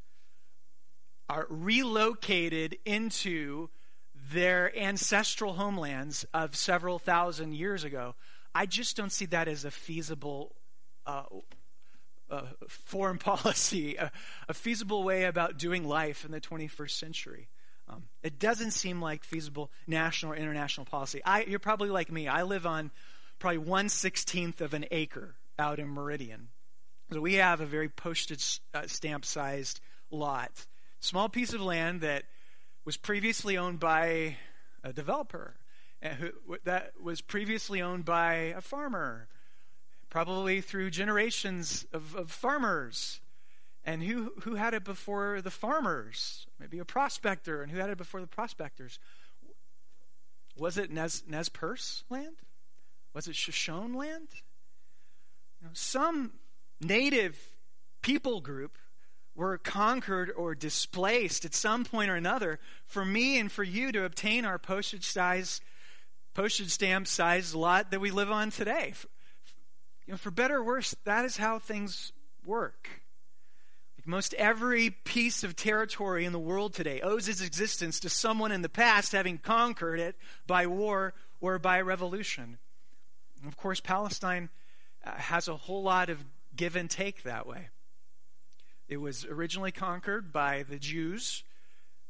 are 1.28 1.46
relocated 1.50 2.78
into 2.86 3.68
their 4.32 4.76
ancestral 4.76 5.52
homelands 5.52 6.24
of 6.32 6.56
several 6.56 6.98
thousand 6.98 7.54
years 7.54 7.84
ago, 7.84 8.14
I 8.54 8.64
just 8.64 8.96
don't 8.96 9.12
see 9.12 9.26
that 9.26 9.48
as 9.48 9.66
a 9.66 9.70
feasible 9.70 10.56
uh, 11.06 11.24
uh, 12.30 12.42
foreign 12.68 13.18
policy, 13.18 13.96
a, 13.96 14.10
a 14.48 14.54
feasible 14.54 15.04
way 15.04 15.24
about 15.24 15.58
doing 15.58 15.86
life 15.86 16.24
in 16.24 16.30
the 16.30 16.40
21st 16.40 16.90
century. 16.90 17.48
Um, 17.88 18.04
it 18.22 18.38
doesn't 18.38 18.72
seem 18.72 19.00
like 19.00 19.24
feasible 19.24 19.70
national 19.86 20.32
or 20.32 20.36
international 20.36 20.84
policy. 20.84 21.22
I, 21.24 21.44
you're 21.44 21.58
probably 21.58 21.88
like 21.88 22.12
me. 22.12 22.28
I 22.28 22.42
live 22.42 22.66
on 22.66 22.90
probably 23.38 23.58
one 23.58 23.88
sixteenth 23.88 24.60
of 24.60 24.74
an 24.74 24.84
acre 24.90 25.36
out 25.58 25.78
in 25.78 25.88
Meridian. 25.88 26.48
So 27.12 27.20
we 27.20 27.34
have 27.34 27.60
a 27.60 27.66
very 27.66 27.88
postage 27.88 28.60
uh, 28.74 28.86
stamp 28.86 29.24
sized 29.24 29.80
lot, 30.10 30.66
small 31.00 31.28
piece 31.28 31.54
of 31.54 31.62
land 31.62 32.02
that 32.02 32.24
was 32.84 32.96
previously 32.96 33.56
owned 33.56 33.80
by 33.80 34.36
a 34.84 34.92
developer, 34.92 35.54
who, 36.02 36.30
that 36.64 36.92
was 37.02 37.20
previously 37.20 37.80
owned 37.80 38.04
by 38.04 38.54
a 38.56 38.60
farmer, 38.60 39.28
probably 40.10 40.60
through 40.60 40.90
generations 40.90 41.86
of, 41.92 42.14
of 42.14 42.30
farmers. 42.30 43.20
And 43.88 44.02
who, 44.02 44.34
who 44.42 44.56
had 44.56 44.74
it 44.74 44.84
before 44.84 45.40
the 45.40 45.50
farmers? 45.50 46.46
Maybe 46.60 46.78
a 46.78 46.84
prospector. 46.84 47.62
And 47.62 47.72
who 47.72 47.78
had 47.78 47.88
it 47.88 47.96
before 47.96 48.20
the 48.20 48.26
prospectors? 48.26 48.98
Was 50.58 50.76
it 50.76 50.90
Nez, 50.90 51.22
Nez 51.26 51.48
Perce 51.48 52.04
land? 52.10 52.36
Was 53.14 53.28
it 53.28 53.34
Shoshone 53.34 53.94
land? 53.94 54.28
You 55.62 55.68
know, 55.68 55.72
some 55.72 56.32
native 56.82 57.38
people 58.02 58.42
group 58.42 58.76
were 59.34 59.56
conquered 59.56 60.30
or 60.36 60.54
displaced 60.54 61.46
at 61.46 61.54
some 61.54 61.86
point 61.86 62.10
or 62.10 62.16
another 62.16 62.60
for 62.84 63.06
me 63.06 63.38
and 63.38 63.50
for 63.50 63.64
you 63.64 63.90
to 63.92 64.04
obtain 64.04 64.44
our 64.44 64.58
postage 64.58 65.06
size 65.06 65.62
postage 66.34 66.68
stamp 66.68 67.06
size 67.06 67.54
lot 67.54 67.90
that 67.90 68.00
we 68.00 68.10
live 68.10 68.30
on 68.30 68.50
today. 68.50 68.92
For, 68.94 69.08
you 70.04 70.12
know, 70.12 70.18
for 70.18 70.30
better 70.30 70.58
or 70.58 70.62
worse, 70.62 70.94
that 71.04 71.24
is 71.24 71.38
how 71.38 71.58
things 71.58 72.12
work. 72.44 73.00
Most 74.08 74.32
every 74.38 74.88
piece 74.88 75.44
of 75.44 75.54
territory 75.54 76.24
in 76.24 76.32
the 76.32 76.38
world 76.38 76.72
today 76.72 76.98
owes 77.02 77.28
its 77.28 77.42
existence 77.42 78.00
to 78.00 78.08
someone 78.08 78.52
in 78.52 78.62
the 78.62 78.68
past 78.70 79.12
having 79.12 79.36
conquered 79.36 80.00
it 80.00 80.16
by 80.46 80.66
war 80.66 81.12
or 81.42 81.58
by 81.58 81.82
revolution. 81.82 82.56
And 83.42 83.52
of 83.52 83.58
course, 83.58 83.80
Palestine 83.80 84.48
uh, 85.04 85.10
has 85.10 85.46
a 85.46 85.58
whole 85.58 85.82
lot 85.82 86.08
of 86.08 86.24
give 86.56 86.74
and 86.74 86.88
take 86.88 87.24
that 87.24 87.46
way. 87.46 87.68
It 88.88 88.96
was 88.96 89.26
originally 89.26 89.72
conquered 89.72 90.32
by 90.32 90.62
the 90.62 90.78
Jews. 90.78 91.44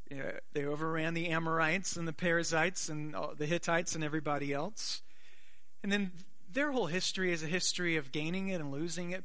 Uh, 0.09 0.39
they 0.53 0.67
overran 0.67 1.15
the 1.15 1.31
Amorites 1.31 1.97
and 1.97 2.07
the 2.07 2.13
Perizzites 2.13 2.89
and 2.89 3.13
the 3.37 3.47
Hittites 3.47 3.97
and 3.97 4.05
everybody 4.05 4.53
else. 4.53 5.03
And 5.83 5.91
then 5.91 6.13
their 6.49 6.71
whole 6.71 6.87
history 6.87 7.33
is 7.33 7.43
a 7.43 7.49
history 7.49 7.97
of 7.97 8.13
gaining 8.13 8.51
it 8.51 8.61
and 8.61 8.71
losing 8.71 9.11
it, 9.11 9.25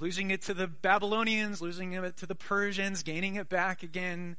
losing 0.00 0.30
it 0.30 0.42
to 0.42 0.54
the 0.54 0.66
Babylonians, 0.66 1.60
losing 1.60 1.92
it 1.92 2.16
to 2.18 2.26
the 2.26 2.34
Persians, 2.34 3.02
gaining 3.02 3.36
it 3.36 3.48
back 3.48 3.82
again, 3.82 4.36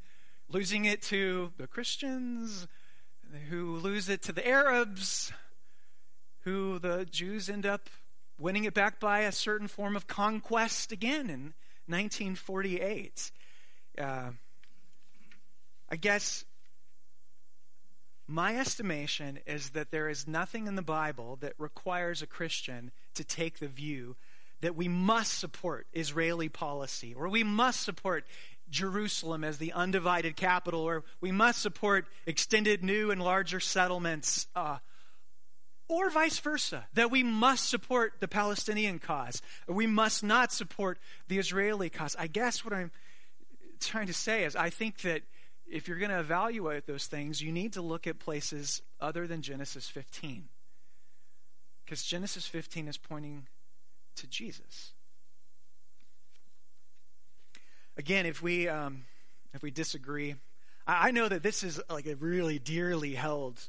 losing 0.50 0.86
it 0.86 1.02
to 1.04 1.52
the 1.58 1.68
Christians, 1.68 2.68
who 3.50 3.76
lose 3.78 4.10
it 4.10 4.22
to 4.24 4.32
the 4.32 4.48
Arabs, 4.48 5.32
who 6.42 6.80
the 6.80 7.06
Jews 7.06 7.50
end 7.50 7.66
up 7.66 7.90
winning 8.38 8.66
it 8.66 8.74
back 8.74 9.00
by 9.00 9.22
a 9.22 9.32
certain 9.32 9.68
form 9.68 9.96
of 9.96 10.08
conquest 10.08 10.92
again 10.92 11.30
in 11.30 11.54
1948. 11.88 13.32
Uh, 13.98 14.30
I 15.90 15.96
guess 15.96 16.46
my 18.28 18.58
estimation 18.58 19.40
is 19.48 19.72
that 19.72 19.92
there 19.92 20.10
is 20.10 20.28
nothing 20.28 20.68
in 20.68 20.76
the 20.76 20.82
Bible 20.82 21.38
that 21.38 21.54
requires 21.58 22.22
a 22.22 22.28
Christian 22.28 22.92
to 23.16 23.24
take 23.24 23.60
the 23.60 23.68
view 23.68 24.16
that 24.62 24.76
we 24.76 24.88
must 24.88 25.38
support 25.38 25.88
Israeli 25.94 26.50
policy, 26.50 27.14
or 27.14 27.30
we 27.30 27.44
must 27.44 27.82
support 27.82 28.26
Jerusalem 28.70 29.44
as 29.44 29.58
the 29.58 29.74
undivided 29.74 30.36
capital, 30.36 30.82
or 30.82 31.04
we 31.22 31.32
must 31.32 31.62
support 31.62 32.08
extended 32.26 32.84
new 32.84 33.12
and 33.12 33.22
larger 33.22 33.60
settlements, 33.60 34.48
uh, 34.56 34.78
or 35.88 36.10
vice 36.10 36.40
versa, 36.40 36.86
that 36.94 37.12
we 37.12 37.24
must 37.24 37.70
support 37.70 38.14
the 38.20 38.28
Palestinian 38.28 39.00
cause, 39.00 39.42
or 39.68 39.76
we 39.76 39.88
must 39.88 40.24
not 40.24 40.52
support 40.52 41.00
the 41.28 41.38
Israeli 41.38 41.90
cause. 41.90 42.16
I 42.20 42.28
guess 42.28 42.66
what 42.66 42.74
I'm 42.74 42.92
trying 43.80 44.08
to 44.08 44.14
say 44.14 44.44
is 44.44 44.56
I 44.56 44.70
think 44.70 45.02
that 45.02 45.22
if 45.70 45.88
you're 45.88 45.98
going 45.98 46.12
to 46.12 46.20
evaluate 46.20 46.88
those 46.88 47.08
things, 47.08 47.42
you 47.42 47.52
need 47.52 47.74
to 47.74 47.82
look 47.82 48.08
at 48.08 48.20
places 48.20 48.82
other 49.00 49.28
than 49.28 49.42
Genesis 49.42 49.88
15. 49.88 50.50
Because 51.86 52.04
Genesis 52.04 52.48
15 52.48 52.88
is 52.88 52.98
pointing 52.98 53.48
to 54.18 54.28
Jesus. 54.28 54.94
Again, 57.98 58.26
if 58.26 58.42
we 58.42 58.68
um, 58.68 59.06
if 59.54 59.64
we 59.64 59.72
disagree, 59.72 60.36
I, 60.86 61.08
I, 61.08 61.12
know 61.12 61.28
that 61.28 61.42
this 61.42 61.64
is 61.64 61.82
like 61.90 62.06
a 62.06 62.16
really 62.16 62.60
dearly 62.60 63.16
held 63.16 63.60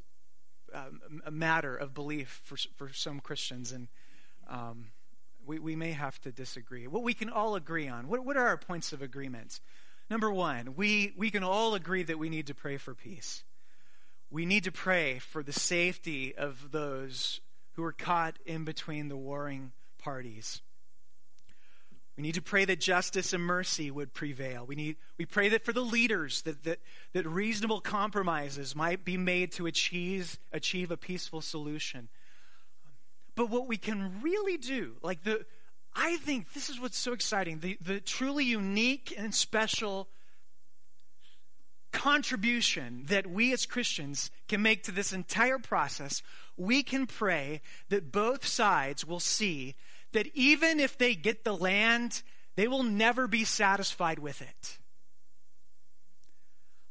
um, 0.75 1.23
a 1.25 1.31
matter 1.31 1.75
of 1.75 1.95
belief 1.95 2.43
for 2.45 2.57
for 2.77 2.93
some 2.93 3.21
Christians, 3.21 3.73
and 3.73 3.89
um, 4.49 4.89
we 5.47 5.59
we 5.59 5.77
may 5.77 5.93
have 5.93 6.21
to 6.23 6.33
disagree. 6.33 6.87
What 6.87 7.03
we 7.03 7.15
can 7.15 7.31
all 7.31 7.55
agree 7.55 7.89
on. 7.89 8.09
What 8.09 8.25
what 8.25 8.37
are 8.37 8.49
our 8.49 8.59
points 8.59 8.93
of 8.93 9.01
agreement? 9.01 9.61
Number 10.11 10.31
one, 10.31 10.75
we 10.77 11.15
we 11.17 11.31
can 11.31 11.43
all 11.43 11.75
agree 11.75 12.03
that 12.03 12.19
we 12.19 12.29
need 12.29 12.49
to 12.49 12.55
pray 12.55 12.77
for 12.77 12.95
peace. 12.95 13.45
We 14.31 14.45
need 14.45 14.65
to 14.65 14.73
pray 14.73 15.21
for 15.21 15.43
the 15.43 15.53
safety 15.53 16.35
of 16.37 16.71
those 16.71 17.41
who 17.73 17.85
are 17.85 17.93
caught 17.93 18.39
in 18.45 18.65
between 18.65 19.09
the 19.09 19.17
warring 19.17 19.73
parties. 20.09 20.63
We 22.17 22.23
need 22.23 22.37
to 22.37 22.43
pray 22.43 22.65
that 22.65 22.81
justice 22.81 23.35
and 23.35 23.45
mercy 23.45 23.91
would 23.91 24.15
prevail. 24.15 24.65
We, 24.65 24.75
need, 24.75 24.97
we 25.19 25.27
pray 25.27 25.51
that 25.51 25.67
for 25.67 25.75
the 25.75 25.83
leaders, 25.83 26.41
that, 26.43 26.65
that, 26.65 26.79
that 27.13 27.27
reasonable 27.27 27.83
compromises 27.83 28.75
might 28.75 29.05
be 29.05 29.19
made 29.19 29.53
to 29.53 29.67
achieve, 29.67 30.39
achieve 30.51 30.91
a 30.91 30.97
peaceful 30.97 31.43
solution. 31.43 32.09
But 33.35 33.51
what 33.51 33.69
we 33.69 33.77
can 33.77 34.23
really 34.23 34.57
do, 34.57 34.97
like 35.03 35.25
the, 35.25 35.45
I 35.95 36.17
think 36.17 36.55
this 36.55 36.71
is 36.71 36.81
what's 36.81 36.97
so 36.97 37.13
exciting 37.13 37.61
the, 37.61 37.77
the 37.83 38.01
truly 38.01 38.45
unique 38.45 39.13
and 39.15 39.35
special 39.35 40.09
contribution 41.93 43.05
that 43.09 43.27
we 43.27 43.53
as 43.53 43.67
Christians 43.67 44.31
can 44.49 44.63
make 44.63 44.85
to 44.85 44.91
this 44.91 45.13
entire 45.13 45.59
process. 45.59 46.23
We 46.57 46.83
can 46.83 47.07
pray 47.07 47.61
that 47.91 48.11
both 48.11 48.47
sides 48.47 49.07
will 49.07 49.21
see 49.21 49.77
that 50.13 50.29
even 50.35 50.81
if 50.81 50.99
they 50.99 51.15
get 51.15 51.45
the 51.45 51.57
land, 51.57 52.23
they 52.57 52.69
will 52.69 52.83
never 52.83 53.27
be 53.27 53.45
satisfied 53.45 54.19
with 54.19 54.43
it. 54.43 54.79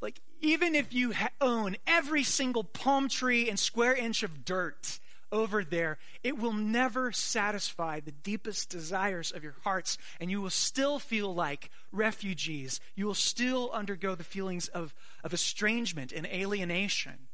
Like, 0.01 0.21
even 0.39 0.75
if 0.75 0.93
you 0.93 1.13
ha- 1.13 1.30
own 1.41 1.77
every 1.86 2.23
single 2.23 2.63
palm 2.63 3.10
tree 3.10 3.49
and 3.49 3.58
square 3.58 3.95
inch 3.95 4.23
of 4.23 4.45
dirt 4.45 4.99
over 5.32 5.63
there, 5.63 5.97
it 6.23 6.38
will 6.38 6.53
never 6.53 7.12
satisfy 7.12 7.99
the 7.99 8.12
deepest 8.12 8.69
desires 8.69 9.32
of 9.32 9.43
your 9.43 9.56
hearts, 9.63 9.97
and 10.19 10.32
you 10.32 10.41
will 10.41 10.49
still 10.49 10.99
feel 10.99 11.34
like 11.34 11.69
refugees. 11.91 12.80
You 12.95 13.08
will 13.08 13.13
still 13.13 13.71
undergo 13.71 14.15
the 14.15 14.23
feelings 14.23 14.67
of, 14.69 14.93
of 15.23 15.34
estrangement 15.34 16.12
and 16.12 16.25
alienation. 16.27 17.27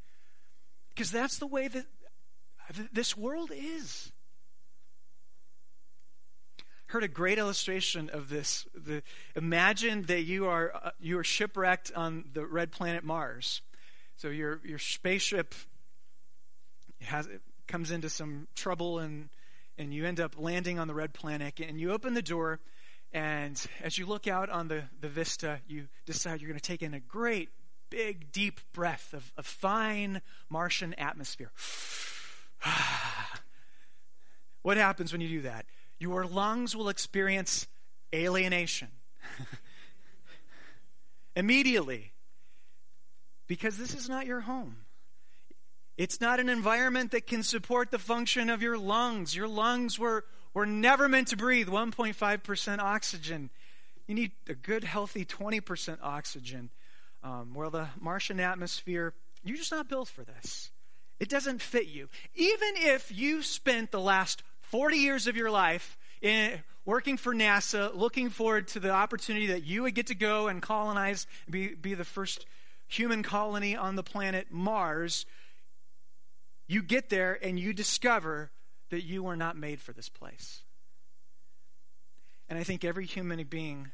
Because 0.89 1.12
that's 1.12 1.38
the 1.38 1.48
way 1.48 1.67
that 1.67 1.86
this 2.91 3.17
world 3.17 3.52
is 3.54 4.12
heard 6.93 7.03
a 7.03 7.08
great 7.08 7.39
illustration 7.39 8.12
of 8.13 8.29
this. 8.29 8.67
The, 8.75 9.01
imagine 9.36 10.03
that 10.03 10.21
you 10.21 10.45
are 10.45 10.71
uh, 10.75 10.91
you 10.99 11.17
are 11.17 11.23
shipwrecked 11.23 11.91
on 11.95 12.25
the 12.34 12.45
red 12.45 12.71
planet 12.71 13.03
Mars. 13.03 13.62
So 14.15 14.27
your 14.27 14.62
your 14.63 14.77
spaceship 14.77 15.56
has 17.01 17.27
comes 17.67 17.89
into 17.89 18.10
some 18.10 18.47
trouble 18.53 18.99
and 18.99 19.29
and 19.75 19.91
you 19.91 20.06
end 20.06 20.19
up 20.19 20.36
landing 20.38 20.77
on 20.77 20.88
the 20.88 20.93
red 20.93 21.15
planet 21.15 21.60
and 21.60 21.79
you 21.79 21.91
open 21.91 22.13
the 22.13 22.21
door 22.21 22.60
and 23.12 23.65
as 23.82 23.97
you 23.97 24.06
look 24.06 24.27
out 24.27 24.51
on 24.51 24.67
the, 24.67 24.84
the 25.01 25.10
vista 25.10 25.62
you 25.67 25.88
decide 26.06 26.41
you're 26.41 26.49
going 26.49 26.60
to 26.60 26.63
take 26.63 26.84
in 26.84 26.93
a 26.93 26.99
great 26.99 27.49
big 27.89 28.32
deep 28.32 28.60
breath 28.71 29.13
of, 29.13 29.34
of 29.36 29.47
fine 29.47 30.21
martian 30.47 30.93
atmosphere 30.95 31.51
what 34.62 34.77
happens 34.77 35.12
when 35.12 35.21
you 35.21 35.29
do 35.29 35.41
that 35.41 35.65
your 36.04 36.26
lungs 36.26 36.76
will 36.76 36.89
experience 36.89 37.66
alienation 38.13 38.89
immediately 41.38 42.12
because 43.48 43.78
this 43.78 43.96
is 43.96 44.10
not 44.10 44.26
your 44.26 44.42
home. 44.42 44.76
It's 45.98 46.20
not 46.20 46.42
an 46.42 46.50
environment 46.50 47.12
that 47.12 47.26
can 47.26 47.42
support 47.42 47.89
the 47.89 48.00
function 48.00 48.50
of 48.50 48.62
your 48.62 48.78
lungs. 48.78 49.34
Your 49.34 49.48
lungs 49.48 49.98
were, 49.98 50.26
were 50.54 50.66
never 50.66 51.08
meant 51.08 51.30
to 51.30 51.38
breathe 51.38 51.70
1.5% 51.70 52.80
oxygen. 52.80 53.50
You 54.06 54.16
need 54.16 54.32
a 54.50 54.56
good, 54.56 54.84
healthy 54.84 55.24
20% 55.24 56.00
oxygen. 56.04 56.70
Um, 57.24 57.54
well, 57.54 57.70
the 57.70 57.88
Martian 57.98 58.42
atmosphere, 58.42 59.13
you're 59.46 59.56
just 59.56 59.72
not 59.72 59.88
built 59.88 60.10
for 60.10 60.26
this. 60.26 60.70
It 61.22 61.30
doesn't 61.30 61.62
fit 61.62 61.88
you. 61.88 62.10
Even 62.36 62.74
if 62.76 63.10
you 63.10 63.42
spent 63.42 63.92
the 63.92 64.02
last 64.02 64.44
40 64.74 64.98
years 64.98 65.28
of 65.28 65.38
your 65.38 65.52
life 65.52 66.00
in, 66.20 66.64
working 66.84 67.16
for 67.16 67.32
NASA, 67.32 67.96
looking 67.96 68.32
forward 68.32 68.68
to 68.70 68.80
the 68.80 68.90
opportunity 68.90 69.46
that 69.46 69.64
you 69.64 69.84
would 69.84 69.94
get 69.94 70.08
to 70.08 70.16
go 70.16 70.48
and 70.48 70.64
colonize, 70.64 71.28
be, 71.48 71.76
be 71.76 71.94
the 71.94 72.04
first 72.04 72.48
human 72.88 73.22
colony 73.22 73.76
on 73.76 73.96
the 73.96 74.02
planet 74.02 74.48
Mars, 74.50 75.28
you 76.68 76.82
get 76.82 77.10
there 77.10 77.38
and 77.44 77.60
you 77.60 77.72
discover 77.72 78.50
that 78.90 79.04
you 79.04 79.22
were 79.22 79.36
not 79.36 79.56
made 79.56 79.80
for 79.80 79.94
this 79.94 80.10
place. 80.10 80.64
And 82.50 82.58
I 82.58 82.64
think 82.64 82.84
every 82.84 83.06
human 83.06 83.44
being 83.44 83.92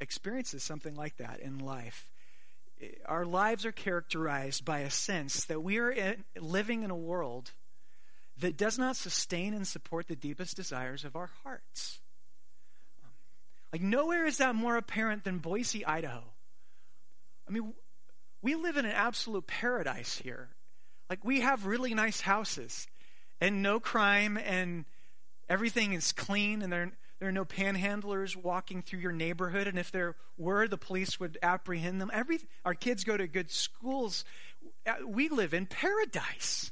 experiences 0.00 0.62
something 0.62 0.96
like 0.96 1.18
that 1.18 1.40
in 1.40 1.58
life. 1.58 2.10
Our 3.04 3.26
lives 3.26 3.66
are 3.66 3.72
characterized 3.72 4.64
by 4.64 4.78
a 4.78 4.90
sense 4.90 5.44
that 5.44 5.62
we 5.62 5.76
are 5.76 5.90
in, 5.90 6.24
living 6.40 6.82
in 6.82 6.90
a 6.90 6.96
world 6.96 7.52
that 8.38 8.56
does 8.56 8.78
not 8.78 8.96
sustain 8.96 9.54
and 9.54 9.66
support 9.66 10.08
the 10.08 10.16
deepest 10.16 10.56
desires 10.56 11.04
of 11.04 11.16
our 11.16 11.30
hearts. 11.42 12.00
Like, 13.72 13.82
nowhere 13.82 14.26
is 14.26 14.38
that 14.38 14.54
more 14.54 14.76
apparent 14.76 15.24
than 15.24 15.38
Boise, 15.38 15.84
Idaho. 15.84 16.22
I 17.48 17.52
mean, 17.52 17.74
we 18.42 18.54
live 18.54 18.76
in 18.76 18.84
an 18.84 18.92
absolute 18.92 19.46
paradise 19.46 20.18
here. 20.18 20.48
Like, 21.08 21.24
we 21.24 21.40
have 21.40 21.66
really 21.66 21.94
nice 21.94 22.20
houses 22.20 22.86
and 23.40 23.62
no 23.62 23.80
crime, 23.80 24.38
and 24.38 24.84
everything 25.48 25.92
is 25.92 26.12
clean, 26.12 26.62
and 26.62 26.72
there, 26.72 26.92
there 27.18 27.28
are 27.28 27.32
no 27.32 27.44
panhandlers 27.44 28.36
walking 28.36 28.82
through 28.82 29.00
your 29.00 29.12
neighborhood, 29.12 29.66
and 29.66 29.78
if 29.78 29.90
there 29.90 30.14
were, 30.38 30.68
the 30.68 30.78
police 30.78 31.20
would 31.20 31.38
apprehend 31.42 32.00
them. 32.00 32.10
Every, 32.12 32.40
our 32.64 32.74
kids 32.74 33.04
go 33.04 33.16
to 33.16 33.26
good 33.26 33.50
schools. 33.50 34.24
We 35.06 35.28
live 35.28 35.54
in 35.54 35.66
paradise. 35.66 36.70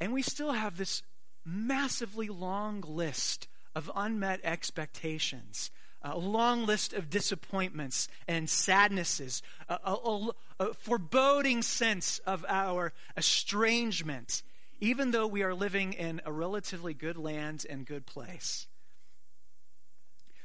And 0.00 0.12
we 0.12 0.22
still 0.22 0.52
have 0.52 0.76
this 0.76 1.02
massively 1.44 2.28
long 2.28 2.80
list 2.80 3.48
of 3.74 3.90
unmet 3.94 4.40
expectations, 4.44 5.70
a 6.02 6.18
long 6.18 6.66
list 6.66 6.92
of 6.92 7.10
disappointments 7.10 8.08
and 8.28 8.48
sadnesses, 8.48 9.42
a, 9.68 9.78
a, 9.84 10.28
a, 10.60 10.74
foreboding 10.74 11.62
sense 11.62 12.18
of 12.20 12.44
our 12.48 12.92
estrangement, 13.16 14.42
even 14.80 15.10
though 15.10 15.26
we 15.26 15.42
are 15.42 15.54
living 15.54 15.92
in 15.92 16.20
a 16.24 16.32
relatively 16.32 16.94
good 16.94 17.16
land 17.16 17.66
and 17.68 17.86
good 17.86 18.06
place. 18.06 18.66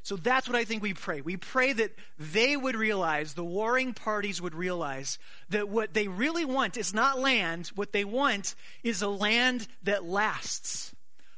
So 0.10 0.16
that's 0.16 0.50
what 0.50 0.56
I 0.56 0.64
think 0.64 0.82
we 0.82 0.96
pray. 0.96 1.22
We 1.22 1.38
pray 1.38 1.72
that 1.72 1.92
they 2.18 2.58
would 2.58 2.76
realize, 2.76 3.36
the 3.36 3.44
warring 3.44 3.94
parties 3.94 4.42
would 4.42 4.56
realize, 4.56 5.20
that 5.50 5.70
what 5.70 5.94
they 5.94 6.08
really 6.08 6.46
want 6.46 6.78
is 6.78 6.96
not 6.96 7.20
land. 7.20 7.68
What 7.76 7.94
they 7.94 8.04
want 8.04 8.56
is 8.82 9.04
a 9.04 9.08
land 9.08 9.68
that 9.84 10.06
lasts, 10.06 10.96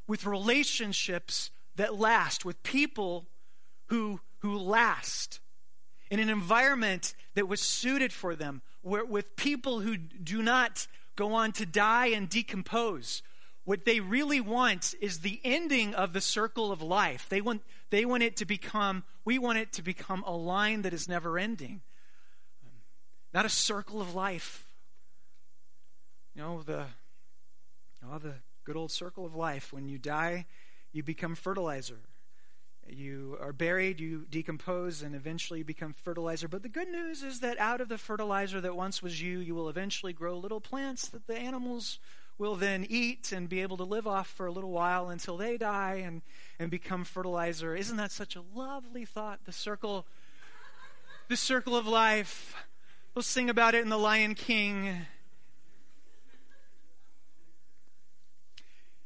with 0.08 0.26
relationships 0.26 1.52
that 1.76 2.00
last, 2.00 2.46
with 2.46 2.64
people 2.64 3.28
who, 3.88 4.22
who 4.40 4.58
last, 4.58 5.42
in 6.10 6.22
an 6.22 6.30
environment 6.30 7.14
that 7.34 7.50
was 7.50 7.60
suited 7.60 8.14
for 8.14 8.38
them, 8.38 8.62
where, 8.84 9.04
with 9.04 9.36
people 9.36 9.82
who 9.82 9.98
do 9.98 10.42
not 10.42 10.88
go 11.18 11.34
on 11.34 11.52
to 11.52 11.66
die 11.66 12.08
and 12.08 12.30
decompose, 12.30 13.22
what 13.66 13.84
they 13.84 14.00
really 14.00 14.40
want 14.40 14.96
is 15.02 15.20
the 15.20 15.42
ending 15.44 15.94
of 15.94 16.14
the 16.14 16.22
circle 16.22 16.72
of 16.72 16.82
life. 16.82 17.28
They 17.28 17.42
want, 17.42 17.64
they 17.92 18.06
want 18.06 18.24
it 18.24 18.38
to 18.38 18.46
become, 18.46 19.04
we 19.24 19.38
want 19.38 19.60
it 19.60 19.74
to 19.74 19.84
become 19.84 20.24
a 20.26 20.36
line 20.36 20.82
that 20.82 20.94
is 20.94 21.08
never 21.08 21.38
ending. 21.38 21.82
Not 23.34 23.46
a 23.46 23.50
circle 23.50 24.02
of 24.02 24.16
life. 24.16 24.66
You 26.36 26.42
know, 26.42 26.64
the, 26.64 26.86
oh, 28.10 28.18
the 28.18 28.36
good 28.64 28.76
old 28.76 28.92
circle 28.92 29.26
of 29.26 29.36
life. 29.36 29.72
When 29.72 29.88
you 29.88 29.98
die, 29.98 30.46
you 30.92 31.04
become 31.04 31.36
fertilizer. 31.36 32.00
You 32.90 33.38
are 33.40 33.54
buried, 33.54 34.00
you 34.00 34.26
decompose, 34.30 35.02
and 35.02 35.16
eventually 35.16 35.60
you 35.60 35.66
become 35.66 35.94
fertilizer. 35.94 36.48
But 36.48 36.64
the 36.64 36.70
good 36.70 36.90
news 36.90 37.24
is 37.24 37.42
that 37.42 37.60
out 37.60 37.80
of 37.80 37.90
the 37.90 37.98
fertilizer 37.98 38.60
that 38.62 38.76
once 38.76 39.04
was 39.04 39.22
you, 39.22 39.40
you 39.40 39.54
will 39.54 39.70
eventually 39.70 40.14
grow 40.14 40.38
little 40.38 40.60
plants 40.62 41.08
that 41.10 41.28
the 41.28 41.38
animals 41.38 42.00
will 42.42 42.56
then 42.56 42.88
eat 42.90 43.32
and 43.32 43.48
be 43.48 43.62
able 43.62 43.78
to 43.78 43.84
live 43.84 44.08
off 44.08 44.28
for 44.28 44.48
a 44.48 44.52
little 44.52 44.72
while 44.72 45.10
until 45.10 45.38
they 45.38 45.58
die 45.58 46.02
and, 46.04 46.24
and 46.58 46.72
become 46.72 47.04
fertilizer. 47.04 47.76
Isn't 47.76 47.98
that 47.98 48.12
such 48.12 48.36
a 48.36 48.42
lovely 48.56 49.06
thought? 49.06 49.42
The 49.46 49.52
circle, 49.52 50.08
the 51.28 51.38
circle 51.38 51.78
of 51.78 51.86
life. 51.86 52.56
We'll 53.14 53.22
sing 53.22 53.48
about 53.48 53.76
it 53.76 53.84
in 53.84 53.90
The 53.90 54.00
Lion 54.00 54.34
King. 54.34 55.06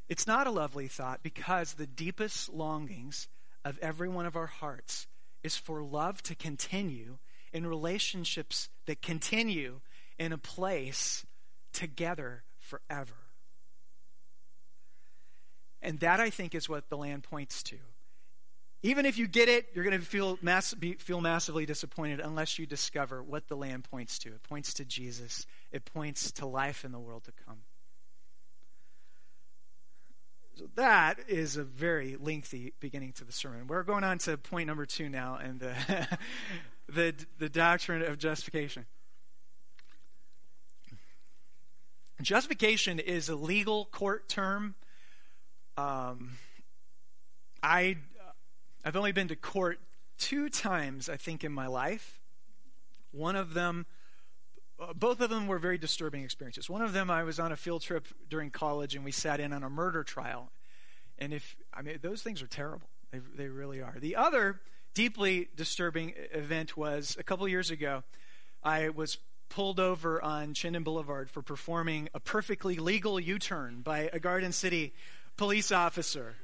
It's 0.08 0.26
not 0.26 0.48
a 0.48 0.52
lovely 0.52 0.88
thought 0.88 1.22
because 1.22 1.74
the 1.74 1.88
deepest 1.88 2.54
longings 2.54 3.28
of 3.66 3.78
every 3.80 4.08
one 4.08 4.26
of 4.26 4.38
our 4.38 4.48
hearts 4.48 5.08
is 5.44 5.58
for 5.58 5.84
love 5.84 6.24
to 6.24 6.36
continue 6.36 7.18
in 7.52 7.68
relationships 7.68 8.70
that 8.86 9.02
continue 9.02 9.82
in 10.18 10.32
a 10.32 10.38
place 10.38 11.26
together 11.74 12.44
forever. 12.60 13.25
And 15.86 16.00
that, 16.00 16.20
I 16.20 16.32
think, 16.32 16.56
is 16.56 16.68
what 16.68 16.90
the 16.90 16.98
land 16.98 17.24
points 17.24 17.62
to. 17.64 17.78
Even 18.82 19.06
if 19.06 19.20
you 19.20 19.28
get 19.28 19.50
it, 19.50 19.68
you're 19.74 19.84
going 19.84 19.98
to 20.00 20.04
feel, 20.04 20.40
mass- 20.42 20.74
be, 20.74 20.94
feel 20.94 21.22
massively 21.22 21.68
disappointed 21.68 22.20
unless 22.20 22.58
you 22.58 22.66
discover 22.66 23.22
what 23.22 23.48
the 23.48 23.56
land 23.56 23.84
points 23.84 24.18
to. 24.20 24.30
It 24.30 24.42
points 24.42 24.74
to 24.76 24.86
Jesus, 24.86 25.46
it 25.72 25.86
points 25.86 26.32
to 26.34 26.48
life 26.48 26.84
in 26.86 26.92
the 26.92 27.00
world 27.00 27.24
to 27.26 27.32
come. 27.46 27.60
So 30.56 30.66
that 30.76 31.20
is 31.28 31.56
a 31.56 31.64
very 31.64 32.18
lengthy 32.20 32.74
beginning 32.80 33.14
to 33.14 33.26
the 33.26 33.32
sermon. 33.32 33.68
We're 33.68 33.84
going 33.84 34.04
on 34.04 34.18
to 34.20 34.38
point 34.38 34.68
number 34.68 34.88
two 34.88 35.08
now, 35.08 35.38
and 35.40 35.60
the, 35.60 36.08
the, 36.90 37.14
the 37.38 37.50
doctrine 37.50 38.02
of 38.02 38.18
justification. 38.18 38.86
Justification 42.22 42.98
is 42.98 43.30
a 43.30 43.36
legal 43.36 43.86
court 43.86 44.28
term 44.28 44.74
um, 45.78 46.38
I, 47.62 47.98
I've 48.84 48.96
only 48.96 49.12
been 49.12 49.28
to 49.30 49.36
court 49.36 49.80
two 50.18 50.50
times, 50.50 51.10
I 51.10 51.18
think, 51.18 51.44
in 51.44 51.52
my 51.52 51.68
life. 51.68 52.22
One 53.12 53.36
of 53.36 53.54
them, 53.54 53.86
uh, 54.80 54.94
both 54.94 55.22
of 55.22 55.30
them 55.30 55.48
were 55.48 55.60
very 55.60 55.78
disturbing 55.78 56.24
experiences. 56.24 56.70
One 56.70 56.82
of 56.82 56.94
them, 56.94 57.10
I 57.10 57.24
was 57.24 57.40
on 57.40 57.52
a 57.52 57.56
field 57.56 57.82
trip 57.82 58.08
during 58.30 58.50
college 58.50 58.96
and 58.96 59.04
we 59.04 59.12
sat 59.12 59.40
in 59.40 59.54
on 59.54 59.64
a 59.64 59.70
murder 59.70 60.04
trial. 60.04 60.52
And 61.18 61.34
if, 61.34 61.56
I 61.74 61.82
mean, 61.82 62.00
those 62.02 62.22
things 62.22 62.42
are 62.42 62.48
terrible. 62.48 62.88
They, 63.12 63.20
they 63.36 63.48
really 63.48 63.82
are. 63.82 63.96
The 64.00 64.16
other 64.16 64.60
deeply 64.94 65.50
disturbing 65.56 66.14
event 66.32 66.76
was 66.76 67.16
a 67.20 67.24
couple 67.24 67.48
years 67.48 67.72
ago. 67.72 68.04
I 68.64 68.90
was 68.90 69.18
pulled 69.50 69.80
over 69.80 70.22
on 70.22 70.54
Chinden 70.54 70.84
Boulevard 70.84 71.30
for 71.30 71.42
performing 71.42 72.10
a 72.14 72.20
perfectly 72.20 72.78
legal 72.78 73.20
U 73.20 73.40
turn 73.40 73.82
by 73.82 74.10
a 74.12 74.20
Garden 74.20 74.52
City 74.52 74.94
police 75.38 75.72
officer. 75.72 76.36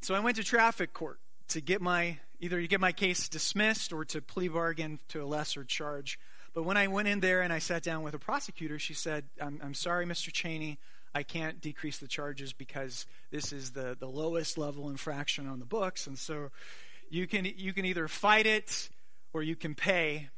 So 0.00 0.14
I 0.14 0.20
went 0.20 0.36
to 0.36 0.44
traffic 0.44 0.92
court 0.92 1.20
to 1.48 1.60
get 1.60 1.80
my 1.80 2.18
either 2.40 2.60
to 2.60 2.66
get 2.66 2.80
my 2.80 2.90
case 2.90 3.28
dismissed 3.28 3.92
or 3.92 4.04
to 4.04 4.20
plea 4.20 4.48
bargain 4.48 4.98
to 5.08 5.22
a 5.22 5.24
lesser 5.24 5.62
charge. 5.62 6.18
But 6.54 6.64
when 6.64 6.76
I 6.76 6.88
went 6.88 7.06
in 7.06 7.20
there 7.20 7.40
and 7.40 7.52
I 7.52 7.60
sat 7.60 7.82
down 7.82 8.02
with 8.02 8.14
a 8.14 8.18
prosecutor, 8.18 8.78
she 8.80 8.94
said, 8.94 9.24
I'm, 9.40 9.60
I'm 9.62 9.74
sorry, 9.74 10.04
Mr. 10.04 10.32
Cheney, 10.32 10.78
I 11.14 11.22
can't 11.22 11.60
decrease 11.60 11.98
the 11.98 12.08
charges 12.08 12.52
because 12.52 13.06
this 13.30 13.52
is 13.52 13.70
the, 13.70 13.96
the 13.98 14.08
lowest 14.08 14.58
level 14.58 14.90
infraction 14.90 15.46
on 15.46 15.60
the 15.60 15.64
books. 15.64 16.08
And 16.08 16.18
so 16.18 16.50
you 17.10 17.28
can, 17.28 17.46
you 17.56 17.72
can 17.72 17.84
either 17.84 18.08
fight 18.08 18.46
it 18.46 18.90
or 19.32 19.42
you 19.42 19.54
can 19.54 19.74
pay. 19.74 20.28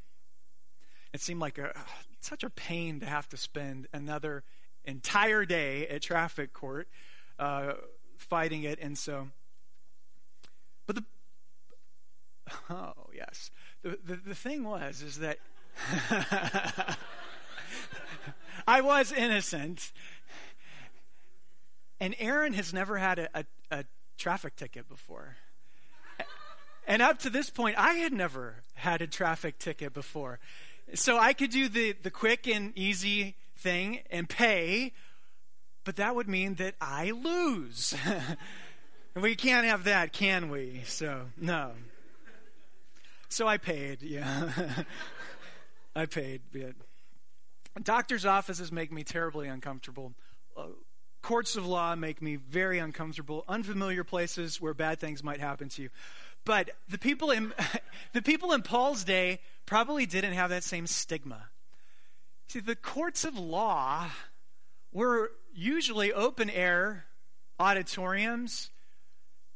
It 1.15 1.23
seemed 1.23 1.41
like 1.41 1.57
a, 1.57 1.73
such 2.21 2.45
a 2.45 2.51
pain 2.51 3.01
to 3.01 3.07
have 3.07 3.29
to 3.31 3.39
spend 3.39 3.89
another 3.93 4.45
entire 4.85 5.45
day 5.45 5.87
at 5.89 6.03
traffic 6.03 6.53
court 6.53 6.89
uh, 7.39 7.75
fighting 8.17 8.65
it. 8.65 8.79
And 8.81 8.97
so, 8.97 9.29
but 10.87 10.97
the, 10.97 11.05
oh, 12.71 12.93
yes. 13.15 13.51
The, 13.83 13.99
the, 14.05 14.17
the 14.17 14.35
thing 14.35 14.65
was, 14.65 15.03
is 15.03 15.19
that 15.19 15.39
I 18.67 18.81
was 18.81 19.13
innocent. 19.13 19.93
And 22.01 22.15
Aaron 22.19 22.53
has 22.55 22.73
never 22.73 22.99
had 22.99 23.19
a, 23.19 23.29
a, 23.35 23.45
a 23.71 23.85
traffic 24.19 24.57
ticket 24.57 24.89
before. 24.89 25.37
And 26.87 27.01
up 27.01 27.19
to 27.21 27.31
this 27.31 27.49
point, 27.49 27.77
I 27.79 27.95
had 27.95 28.13
never 28.13 28.57
had 28.75 29.01
a 29.01 29.07
traffic 29.07 29.59
ticket 29.59 29.95
before. 29.95 30.39
So 30.95 31.19
I 31.19 31.33
could 31.33 31.51
do 31.51 31.69
the, 31.69 31.93
the 31.93 32.11
quick 32.11 32.47
and 32.47 32.77
easy 32.77 33.37
thing 33.57 34.01
and 34.11 34.29
pay, 34.29 34.93
but 35.85 35.97
that 35.97 36.15
would 36.15 36.29
mean 36.29 36.55
that 36.55 36.75
I 36.81 37.11
lose. 37.11 37.95
we 39.15 39.35
can't 39.35 39.67
have 39.67 39.85
that, 39.85 40.13
can 40.13 40.51
we? 40.51 40.83
So, 40.87 41.27
no. 41.37 41.73
So 43.29 43.47
I 43.47 43.59
paid, 43.59 44.03
yeah. 44.03 44.51
I 45.97 46.07
paid. 46.07 46.43
Yeah. 46.53 46.71
Doctors' 47.83 48.25
offices 48.25 48.71
make 48.71 48.93
me 48.93 49.03
terribly 49.03 49.49
uncomfortable. 49.49 50.13
Uh, 50.57 50.67
courts 51.23 51.57
of 51.57 51.67
law 51.67 51.95
make 51.97 52.23
me 52.23 52.37
very 52.37 52.79
uncomfortable. 52.79 53.45
Unfamiliar 53.49 54.05
places 54.05 54.61
where 54.61 54.75
bad 54.75 55.01
things 55.01 55.25
might 55.25 55.41
happen 55.41 55.69
to 55.71 55.83
you. 55.83 55.91
But 56.45 56.71
the 56.89 56.99
people 56.99 57.31
in 57.31 57.53
the 58.13 58.23
people 58.23 58.53
in 58.53 58.63
Paul's 58.63 59.05
day 59.05 59.41
probably 59.67 60.07
didn't 60.07 60.35
have 60.35 60.51
that 60.51 60.63
same 60.63 60.87
stigma. 60.87 61.49
See, 62.49 62.61
the 62.61 62.77
courts 62.77 63.25
of 63.25 63.37
law 63.37 64.09
were 64.93 65.33
usually 65.53 66.13
open 66.13 66.51
air 66.51 67.07
auditoriums. 67.59 68.71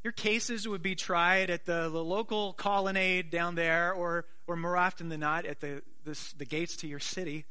Your 0.03 0.13
cases 0.13 0.67
would 0.67 0.83
be 0.83 0.95
tried 0.95 1.51
at 1.51 1.65
the, 1.65 1.89
the 1.91 2.03
local 2.03 2.53
colonnade 2.53 3.31
down 3.31 3.55
there, 3.55 3.93
or, 3.93 4.25
or 4.47 4.57
more 4.57 4.77
often 4.77 5.09
than 5.09 5.21
not, 5.21 5.45
at 5.45 5.61
the, 5.61 5.83
this, 6.05 6.33
the 6.33 6.45
gates 6.45 6.77
to 6.79 6.87
your 6.87 7.01
city. 7.01 7.45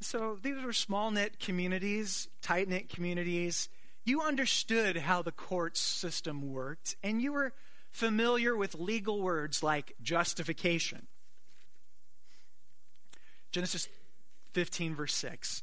So 0.00 0.38
these 0.42 0.62
were 0.62 0.72
small 0.72 1.10
knit 1.10 1.38
communities, 1.38 2.28
tight 2.42 2.68
knit 2.68 2.88
communities. 2.88 3.68
You 4.04 4.20
understood 4.22 4.96
how 4.96 5.22
the 5.22 5.32
court 5.32 5.76
system 5.76 6.52
worked, 6.52 6.96
and 7.02 7.22
you 7.22 7.32
were 7.32 7.52
familiar 7.90 8.56
with 8.56 8.74
legal 8.74 9.22
words 9.22 9.62
like 9.62 9.94
justification. 10.02 11.06
Genesis 13.50 13.88
15, 14.54 14.94
verse 14.94 15.14
6. 15.14 15.62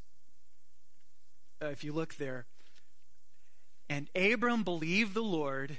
Uh, 1.61 1.67
if 1.67 1.83
you 1.83 1.93
look 1.93 2.15
there. 2.15 2.45
And 3.89 4.09
Abram 4.15 4.63
believed 4.63 5.13
the 5.13 5.21
Lord, 5.23 5.77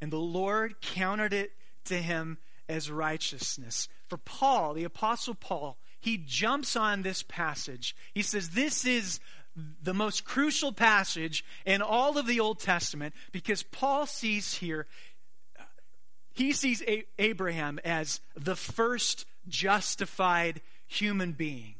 and 0.00 0.12
the 0.12 0.16
Lord 0.16 0.80
counted 0.80 1.32
it 1.32 1.52
to 1.86 1.94
him 1.94 2.38
as 2.68 2.90
righteousness. 2.90 3.88
For 4.08 4.18
Paul, 4.18 4.74
the 4.74 4.84
Apostle 4.84 5.34
Paul, 5.34 5.78
he 6.00 6.18
jumps 6.18 6.76
on 6.76 7.02
this 7.02 7.22
passage. 7.22 7.96
He 8.12 8.22
says, 8.22 8.50
This 8.50 8.84
is 8.84 9.20
the 9.82 9.94
most 9.94 10.24
crucial 10.24 10.72
passage 10.72 11.44
in 11.64 11.80
all 11.80 12.18
of 12.18 12.26
the 12.26 12.40
Old 12.40 12.58
Testament 12.58 13.14
because 13.32 13.62
Paul 13.62 14.06
sees 14.06 14.54
here, 14.54 14.86
he 16.32 16.52
sees 16.52 16.82
Abraham 17.18 17.78
as 17.84 18.20
the 18.34 18.56
first 18.56 19.26
justified 19.48 20.60
human 20.86 21.32
being. 21.32 21.76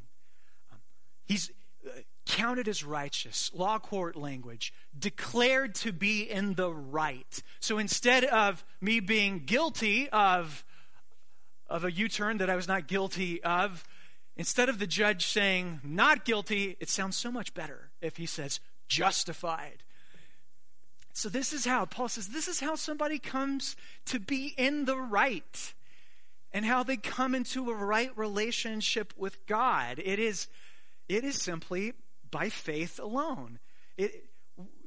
He's 1.25 1.51
uh, 1.85 1.91
counted 2.25 2.67
as 2.67 2.83
righteous, 2.83 3.51
law 3.53 3.79
court 3.79 4.15
language, 4.15 4.73
declared 4.97 5.75
to 5.75 5.91
be 5.91 6.21
in 6.21 6.55
the 6.55 6.71
right. 6.71 7.41
So 7.59 7.77
instead 7.77 8.23
of 8.25 8.63
me 8.81 8.99
being 8.99 9.45
guilty 9.45 10.09
of, 10.09 10.63
of 11.67 11.83
a 11.83 11.91
U 11.91 12.07
turn 12.07 12.37
that 12.37 12.49
I 12.49 12.55
was 12.55 12.67
not 12.67 12.87
guilty 12.87 13.41
of, 13.43 13.85
Instead 14.37 14.67
of 14.67 14.79
the 14.79 14.87
judge 14.87 15.27
saying, 15.27 15.79
not 15.83 16.25
guilty, 16.25 16.75
it 16.79 16.89
sounds 16.89 17.15
so 17.15 17.31
much 17.31 17.53
better 17.53 17.91
if 18.01 18.17
he 18.17 18.25
says, 18.25 18.59
justified. 18.87 19.83
So, 21.13 21.29
this 21.29 21.53
is 21.53 21.65
how, 21.65 21.85
Paul 21.85 22.09
says, 22.09 22.27
this 22.27 22.49
is 22.49 22.59
how 22.59 22.75
somebody 22.75 23.17
comes 23.17 23.77
to 24.07 24.19
be 24.19 24.53
in 24.57 24.83
the 24.83 24.97
right 24.97 25.73
and 26.51 26.65
how 26.65 26.83
they 26.83 26.97
come 26.97 27.33
into 27.33 27.69
a 27.69 27.73
right 27.73 28.11
relationship 28.17 29.13
with 29.15 29.45
God. 29.47 30.01
It 30.03 30.19
is, 30.19 30.47
it 31.07 31.23
is 31.23 31.41
simply 31.41 31.93
by 32.29 32.49
faith 32.49 32.99
alone. 32.99 33.59
It, 33.97 34.29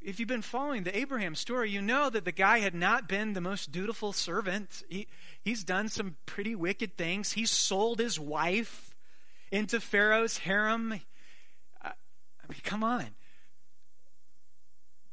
if 0.02 0.18
you've 0.18 0.28
been 0.28 0.42
following 0.42 0.85
the 0.85 0.96
Abraham 0.96 1.35
story, 1.35 1.70
you 1.70 1.83
know 1.83 2.09
that 2.09 2.24
the 2.24 2.33
guy 2.33 2.61
had 2.61 2.74
not 2.74 3.09
been 3.09 3.33
the 3.33 3.40
most 3.40 3.72
dutiful 3.72 4.12
servant. 4.12 4.83
He, 4.88 5.07
he's 5.42 5.64
done 5.64 5.88
some 5.88 6.16
pretty 6.26 6.54
wicked 6.54 6.96
things. 6.96 7.33
He 7.33 7.46
sold 7.46 7.98
his 7.98 8.18
wife 8.18 8.94
into 9.50 9.81
Pharaoh's 9.81 10.38
harem. 10.38 10.92
I 11.83 11.92
mean, 12.48 12.61
come 12.62 12.83
on. 12.83 13.09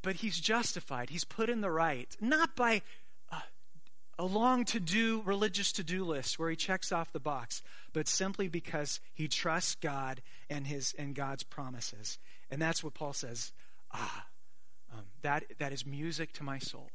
But 0.02 0.16
he's 0.16 0.38
justified. 0.38 1.10
He's 1.10 1.24
put 1.24 1.50
in 1.50 1.60
the 1.60 1.70
right, 1.70 2.16
not 2.20 2.54
by 2.56 2.82
a, 4.18 4.24
long 4.24 4.64
to 4.66 4.80
do 4.80 5.22
religious 5.24 5.72
to 5.72 5.84
do 5.84 6.04
list 6.04 6.38
where 6.38 6.50
he 6.50 6.56
checks 6.56 6.92
off 6.92 7.12
the 7.12 7.20
box, 7.20 7.62
but 7.92 8.08
simply 8.08 8.48
because 8.48 9.00
he 9.14 9.28
trusts 9.28 9.74
God 9.74 10.22
and, 10.50 10.66
his, 10.66 10.94
and 10.98 11.14
God's 11.14 11.42
promises. 11.42 12.18
And 12.50 12.60
that's 12.60 12.82
what 12.82 12.94
Paul 12.94 13.12
says. 13.12 13.52
Ah, 13.92 14.26
um, 14.92 15.04
that, 15.22 15.44
that 15.58 15.72
is 15.72 15.86
music 15.86 16.32
to 16.34 16.44
my 16.44 16.58
soul 16.58 16.90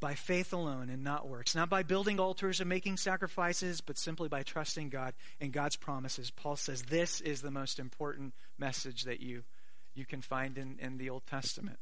by 0.00 0.14
faith 0.14 0.52
alone 0.52 0.88
and 0.88 1.04
not 1.04 1.28
works. 1.28 1.54
Not 1.54 1.68
by 1.68 1.82
building 1.82 2.18
altars 2.18 2.60
and 2.60 2.68
making 2.68 2.96
sacrifices, 2.96 3.80
but 3.80 3.98
simply 3.98 4.28
by 4.28 4.42
trusting 4.42 4.88
God 4.88 5.14
and 5.40 5.52
God's 5.52 5.76
promises. 5.76 6.30
Paul 6.30 6.56
says 6.56 6.82
this 6.84 7.20
is 7.20 7.42
the 7.42 7.50
most 7.50 7.78
important 7.78 8.34
message 8.58 9.02
that 9.02 9.20
you, 9.20 9.44
you 9.94 10.06
can 10.06 10.22
find 10.22 10.56
in, 10.56 10.78
in 10.80 10.96
the 10.96 11.10
Old 11.10 11.26
Testament. 11.26 11.78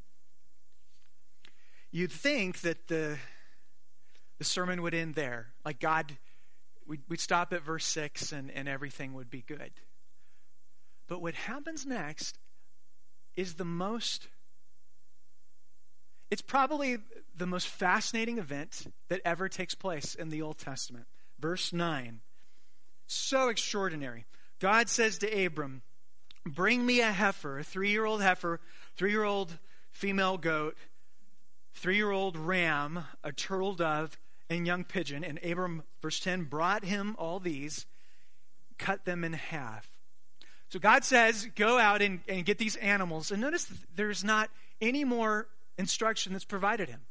You'd 1.90 2.12
think 2.12 2.60
that 2.62 2.88
the, 2.88 3.18
the 4.38 4.44
sermon 4.44 4.82
would 4.82 4.94
end 4.94 5.14
there. 5.14 5.48
Like 5.64 5.80
God, 5.80 6.16
we'd, 6.86 7.02
we'd 7.08 7.20
stop 7.20 7.52
at 7.52 7.62
verse 7.62 7.84
6 7.84 8.32
and, 8.32 8.50
and 8.50 8.68
everything 8.68 9.14
would 9.14 9.30
be 9.30 9.42
good. 9.42 9.72
But 11.08 11.22
what 11.22 11.34
happens 11.34 11.86
next 11.86 12.38
is 13.36 13.54
the 13.54 13.64
most 13.64 14.28
it's 16.30 16.42
probably 16.42 16.98
the 17.34 17.46
most 17.46 17.68
fascinating 17.68 18.36
event 18.36 18.86
that 19.08 19.22
ever 19.24 19.48
takes 19.48 19.74
place 19.74 20.14
in 20.14 20.28
the 20.28 20.42
Old 20.42 20.58
Testament. 20.58 21.06
Verse 21.38 21.72
9. 21.72 22.20
So 23.06 23.48
extraordinary. 23.48 24.26
God 24.60 24.90
says 24.90 25.16
to 25.18 25.46
Abram, 25.46 25.82
Bring 26.44 26.84
me 26.84 27.00
a 27.00 27.12
heifer, 27.12 27.60
a 27.60 27.64
three 27.64 27.90
year 27.90 28.04
old 28.04 28.20
heifer, 28.20 28.60
three 28.96 29.10
year 29.10 29.24
old 29.24 29.58
female 29.90 30.36
goat, 30.36 30.76
three 31.74 31.96
year 31.96 32.10
old 32.10 32.36
ram, 32.36 33.04
a 33.24 33.32
turtle 33.32 33.74
dove, 33.74 34.18
and 34.50 34.66
young 34.66 34.84
pigeon. 34.84 35.24
And 35.24 35.38
Abram, 35.44 35.82
verse 36.00 36.20
10, 36.20 36.44
brought 36.44 36.84
him 36.84 37.14
all 37.18 37.40
these, 37.40 37.86
cut 38.78 39.04
them 39.04 39.24
in 39.24 39.32
half. 39.34 39.88
So 40.70 40.78
God 40.78 41.04
says, 41.04 41.48
Go 41.56 41.78
out 41.78 42.02
and, 42.02 42.20
and 42.28 42.44
get 42.44 42.58
these 42.58 42.76
animals. 42.76 43.30
And 43.30 43.40
notice 43.40 43.70
there's 43.94 44.22
not 44.22 44.50
any 44.80 45.04
more 45.04 45.48
instruction 45.76 46.32
that's 46.32 46.44
provided 46.44 46.88
him. 46.88 47.02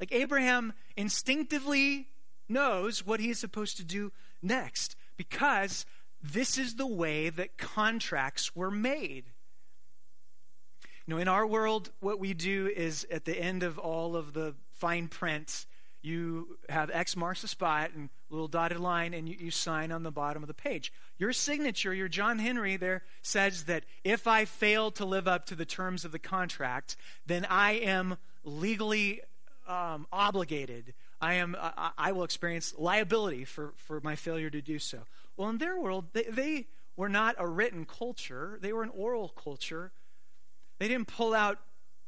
Like 0.00 0.12
Abraham 0.12 0.72
instinctively 0.96 2.08
knows 2.48 3.06
what 3.06 3.20
he 3.20 3.30
is 3.30 3.38
supposed 3.38 3.76
to 3.76 3.84
do 3.84 4.12
next 4.42 4.96
because 5.16 5.86
this 6.22 6.58
is 6.58 6.74
the 6.74 6.86
way 6.86 7.30
that 7.30 7.58
contracts 7.58 8.54
were 8.54 8.70
made. 8.70 9.24
You 11.06 11.14
know, 11.14 11.20
in 11.20 11.28
our 11.28 11.46
world, 11.46 11.90
what 12.00 12.20
we 12.20 12.32
do 12.32 12.70
is 12.74 13.06
at 13.10 13.24
the 13.24 13.38
end 13.38 13.62
of 13.62 13.78
all 13.78 14.16
of 14.16 14.32
the 14.32 14.54
fine 14.70 15.08
print, 15.08 15.66
you 16.02 16.58
have 16.68 16.90
X 16.92 17.16
marks 17.16 17.42
the 17.42 17.48
spot 17.48 17.92
and 17.94 18.10
little 18.28 18.48
dotted 18.48 18.80
line, 18.80 19.14
and 19.14 19.28
you, 19.28 19.36
you, 19.38 19.50
sign 19.50 19.92
on 19.92 20.02
the 20.02 20.10
bottom 20.10 20.42
of 20.42 20.48
the 20.48 20.54
page. 20.54 20.92
Your 21.18 21.32
signature, 21.32 21.94
your 21.94 22.08
John 22.08 22.38
Henry 22.38 22.76
there, 22.76 23.02
says 23.22 23.64
that 23.64 23.84
if 24.02 24.26
I 24.26 24.44
fail 24.44 24.90
to 24.92 25.04
live 25.04 25.28
up 25.28 25.46
to 25.46 25.54
the 25.54 25.64
terms 25.64 26.04
of 26.04 26.10
the 26.10 26.18
contract, 26.18 26.96
then 27.26 27.46
I 27.48 27.72
am 27.72 28.16
legally 28.42 29.20
um, 29.68 30.06
obligated. 30.12 30.94
I 31.20 31.34
am. 31.34 31.56
I, 31.58 31.90
I, 31.96 32.12
will 32.12 32.24
experience 32.24 32.74
liability 32.76 33.44
for, 33.44 33.72
for 33.76 34.00
my 34.00 34.16
failure 34.16 34.50
to 34.50 34.60
do 34.60 34.80
so. 34.80 35.00
Well, 35.36 35.50
in 35.50 35.58
their 35.58 35.78
world, 35.78 36.06
they, 36.12 36.24
they 36.24 36.66
were 36.96 37.08
not 37.08 37.36
a 37.38 37.46
written 37.46 37.84
culture; 37.84 38.58
they 38.60 38.72
were 38.72 38.82
an 38.82 38.90
oral 38.90 39.28
culture. 39.28 39.92
They 40.80 40.88
didn't 40.88 41.06
pull 41.06 41.32
out 41.32 41.58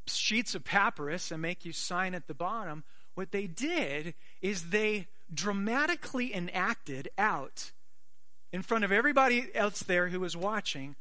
sheets 0.07 0.55
of 0.57 0.65
papyrus 0.65 1.31
and 1.31 1.41
make 1.41 1.65
you 1.65 1.73
sign 1.73 2.15
at 2.15 2.27
the 2.27 2.35
bottom. 2.35 2.83
What 3.15 3.33
they 3.33 3.47
did 3.47 4.15
is 4.43 4.71
they 4.71 5.09
dramatically 5.33 6.35
enacted 6.35 7.09
out 7.17 7.73
in 8.53 8.63
front 8.63 8.85
of 8.85 8.93
everybody 8.93 9.51
else 9.55 9.83
there 9.83 10.09
who 10.09 10.21
was 10.21 10.37
watching 10.37 10.97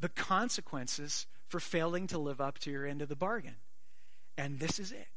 the 0.00 0.08
consequences 0.08 1.26
for 1.48 1.60
failing 1.60 2.06
to 2.08 2.18
live 2.18 2.40
up 2.40 2.58
to 2.60 2.70
your 2.70 2.86
end 2.86 3.02
of 3.02 3.08
the 3.08 3.16
bargain. 3.16 3.56
And 4.36 4.58
this 4.58 4.78
is 4.78 4.92
it. 4.92 5.08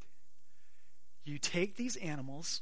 You 1.23 1.37
take 1.37 1.75
these 1.75 1.95
animals, 1.97 2.61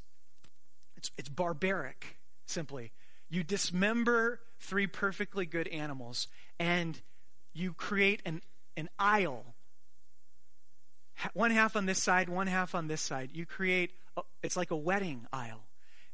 it's, 0.96 1.10
it's 1.18 1.28
barbaric, 1.28 2.18
simply. 2.46 2.92
You 3.28 3.42
dismember 3.42 4.40
three 4.58 4.86
perfectly 4.86 5.46
good 5.46 5.68
animals, 5.68 6.28
and 6.58 7.00
you 7.52 7.72
create 7.72 8.22
an, 8.24 8.42
an 8.76 8.88
aisle. 8.98 9.55
One 11.32 11.50
half 11.50 11.76
on 11.76 11.86
this 11.86 12.02
side, 12.02 12.28
one 12.28 12.46
half 12.46 12.74
on 12.74 12.88
this 12.88 13.00
side. 13.00 13.30
You 13.32 13.46
create, 13.46 13.92
a, 14.16 14.22
it's 14.42 14.56
like 14.56 14.70
a 14.70 14.76
wedding 14.76 15.26
aisle. 15.32 15.64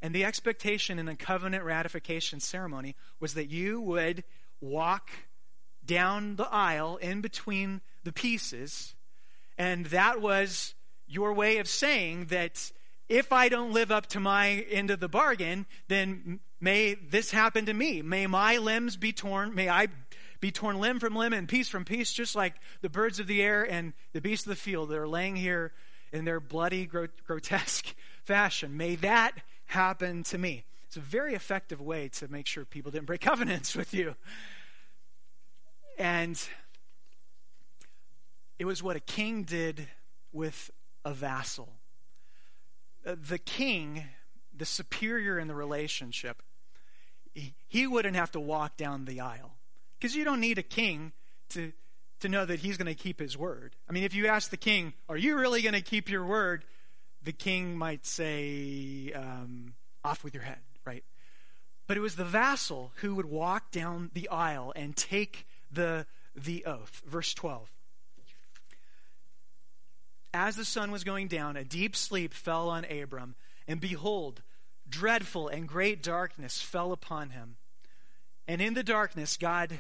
And 0.01 0.15
the 0.15 0.25
expectation 0.25 0.99
in 0.99 1.07
the 1.07 1.15
covenant 1.15 1.65
ratification 1.65 2.41
ceremony 2.41 2.97
was 3.21 3.35
that 3.35 3.51
you 3.51 3.81
would 3.81 4.25
walk 4.61 5.11
down 5.85 6.37
the 6.37 6.49
aisle 6.53 6.97
in 6.97 7.21
between 7.21 7.81
the 8.05 8.13
pieces, 8.13 8.95
and 9.59 9.87
that 9.87 10.21
was 10.21 10.75
your 11.07 11.33
way 11.33 11.59
of 11.59 11.69
saying 11.69 12.27
that 12.27 12.73
if 13.09 13.33
I 13.33 13.49
don't 13.49 13.73
live 13.73 13.91
up 13.91 14.07
to 14.09 14.21
my 14.21 14.65
end 14.71 14.91
of 14.91 15.01
the 15.01 15.09
bargain, 15.09 15.67
then 15.89 16.41
may 16.61 16.95
this 16.95 17.31
happen 17.31 17.67
to 17.67 17.75
me. 17.75 18.03
May 18.03 18.27
my 18.27 18.57
limbs 18.57 18.97
be 18.97 19.13
torn. 19.13 19.55
May 19.55 19.69
I 19.69 19.89
be 20.43 20.51
torn 20.51 20.81
limb 20.81 20.99
from 20.99 21.15
limb 21.15 21.33
and 21.33 21.49
piece 21.49 21.69
from 21.69 21.85
piece, 21.85 22.13
just 22.13 22.35
like 22.35 22.57
the 22.81 22.91
birds 22.91 23.21
of 23.21 23.29
the 23.29 23.41
air 23.41 23.63
and 23.63 23.93
the 24.13 24.21
beasts 24.21 24.45
of 24.45 24.51
the 24.51 24.57
field 24.57 24.89
that 24.89 24.99
are 24.99 25.07
laying 25.07 25.37
here 25.37 25.73
in 26.13 26.25
their 26.25 26.41
bloody, 26.41 26.85
grotesque 26.85 27.95
fashion. 28.25 28.77
May 28.77 28.97
that 28.97 29.35
happen 29.67 30.25
to 30.25 30.39
me. 30.39 30.65
It's 30.89 30.97
a 30.97 31.01
very 31.01 31.35
effective 31.35 31.81
way 31.81 32.09
to 32.15 32.27
make 32.27 32.49
sure 32.49 32.65
people 32.65 32.91
didn't 32.91 33.07
break 33.07 33.21
covenants 33.23 33.77
with 33.77 33.95
you. 33.95 34.17
And 35.97 36.37
it 38.59 38.65
was 38.65 38.83
what 38.83 38.97
a 38.97 39.01
king 39.01 39.45
did 39.45 39.87
with 40.33 40.73
a 41.05 41.15
vassal. 41.15 41.69
Uh, 43.07 43.15
the 43.29 43.39
king, 43.39 44.07
the 44.53 44.67
superior 44.67 45.39
in 45.39 45.47
the 45.47 45.55
relationship, 45.55 46.43
he 47.33 47.87
wouldn't 47.87 48.17
have 48.17 48.33
to 48.33 48.41
walk 48.41 48.77
down 48.77 49.05
the 49.05 49.21
aisle. 49.21 49.55
Because 50.03 50.17
you 50.17 50.25
don't 50.25 50.41
need 50.41 50.59
a 50.59 50.65
king 50.65 51.13
to, 51.51 51.73
to 52.19 52.29
know 52.29 52.45
that 52.45 52.59
he's 52.59 52.77
going 52.77 52.93
to 52.93 53.01
keep 53.01 53.21
his 53.21 53.39
word. 53.39 53.77
I 53.89 53.93
mean, 53.93 54.03
if 54.03 54.17
you 54.17 54.27
ask 54.27 54.51
the 54.51 54.57
king, 54.57 54.95
Are 55.09 55.17
you 55.17 55.39
really 55.39 55.63
going 55.63 55.75
to 55.75 55.81
keep 55.81 56.11
your 56.11 56.27
word? 56.27 56.65
the 57.23 57.31
king 57.31 57.77
might 57.77 58.05
say, 58.05 59.13
um, 59.15 59.75
off 60.05 60.25
with 60.25 60.35
your 60.35 60.43
head, 60.43 60.59
right? 60.85 61.05
But 61.87 61.97
it 61.97 62.01
was 62.01 62.17
the 62.17 62.25
vassal 62.25 62.91
who 62.97 63.15
would 63.15 63.27
walk 63.27 63.71
down 63.71 64.11
the 64.13 64.29
aisle 64.29 64.73
and 64.75 64.97
take 64.97 65.47
the, 65.71 66.05
the 66.35 66.65
oath. 66.65 67.01
Verse 67.07 67.33
12. 67.33 67.71
As 70.35 70.57
the 70.57 70.65
sun 70.65 70.91
was 70.91 71.05
going 71.05 71.29
down, 71.29 71.57
a 71.57 71.63
deep 71.63 71.95
sleep 71.95 72.35
fell 72.35 72.69
on 72.71 72.85
Abram, 72.87 73.37
and 73.69 73.81
behold, 73.81 74.43
dreadful 74.89 75.47
and 75.47 75.69
great 75.69 76.03
darkness 76.03 76.61
fell 76.61 76.91
upon 76.91 77.31
him. 77.31 77.55
And 78.49 78.61
in 78.61 78.75
the 78.75 78.83
darkness, 78.83 79.37
God 79.37 79.79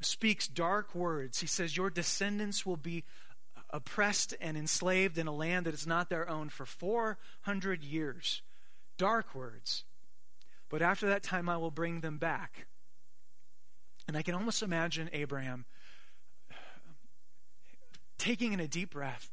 speaks 0.00 0.46
dark 0.46 0.94
words. 0.94 1.40
He 1.40 1.46
says, 1.46 1.76
Your 1.76 1.90
descendants 1.90 2.64
will 2.64 2.76
be 2.76 3.04
oppressed 3.70 4.34
and 4.40 4.56
enslaved 4.56 5.18
in 5.18 5.26
a 5.26 5.34
land 5.34 5.66
that 5.66 5.74
is 5.74 5.86
not 5.86 6.08
their 6.08 6.28
own 6.28 6.48
for 6.48 6.64
400 6.64 7.82
years. 7.82 8.42
Dark 8.96 9.34
words. 9.34 9.84
But 10.68 10.82
after 10.82 11.06
that 11.08 11.22
time, 11.22 11.48
I 11.48 11.56
will 11.56 11.70
bring 11.70 12.00
them 12.00 12.18
back. 12.18 12.66
And 14.06 14.16
I 14.16 14.22
can 14.22 14.34
almost 14.34 14.62
imagine 14.62 15.10
Abraham 15.12 15.66
taking 18.18 18.52
in 18.52 18.60
a 18.60 18.68
deep 18.68 18.90
breath 18.90 19.30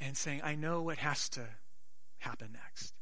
and 0.00 0.16
saying, 0.16 0.42
I 0.44 0.54
know 0.54 0.82
what 0.82 0.98
has 0.98 1.28
to 1.30 1.46
happen 2.18 2.52
next. 2.52 2.94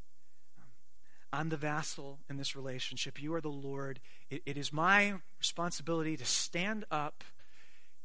I'm 1.31 1.49
the 1.49 1.57
vassal 1.57 2.19
in 2.29 2.37
this 2.37 2.55
relationship. 2.55 3.21
You 3.21 3.33
are 3.33 3.41
the 3.41 3.49
Lord. 3.49 3.99
It, 4.29 4.43
it 4.45 4.57
is 4.57 4.71
my 4.71 5.15
responsibility 5.39 6.15
to 6.17 6.25
stand 6.25 6.85
up 6.89 7.23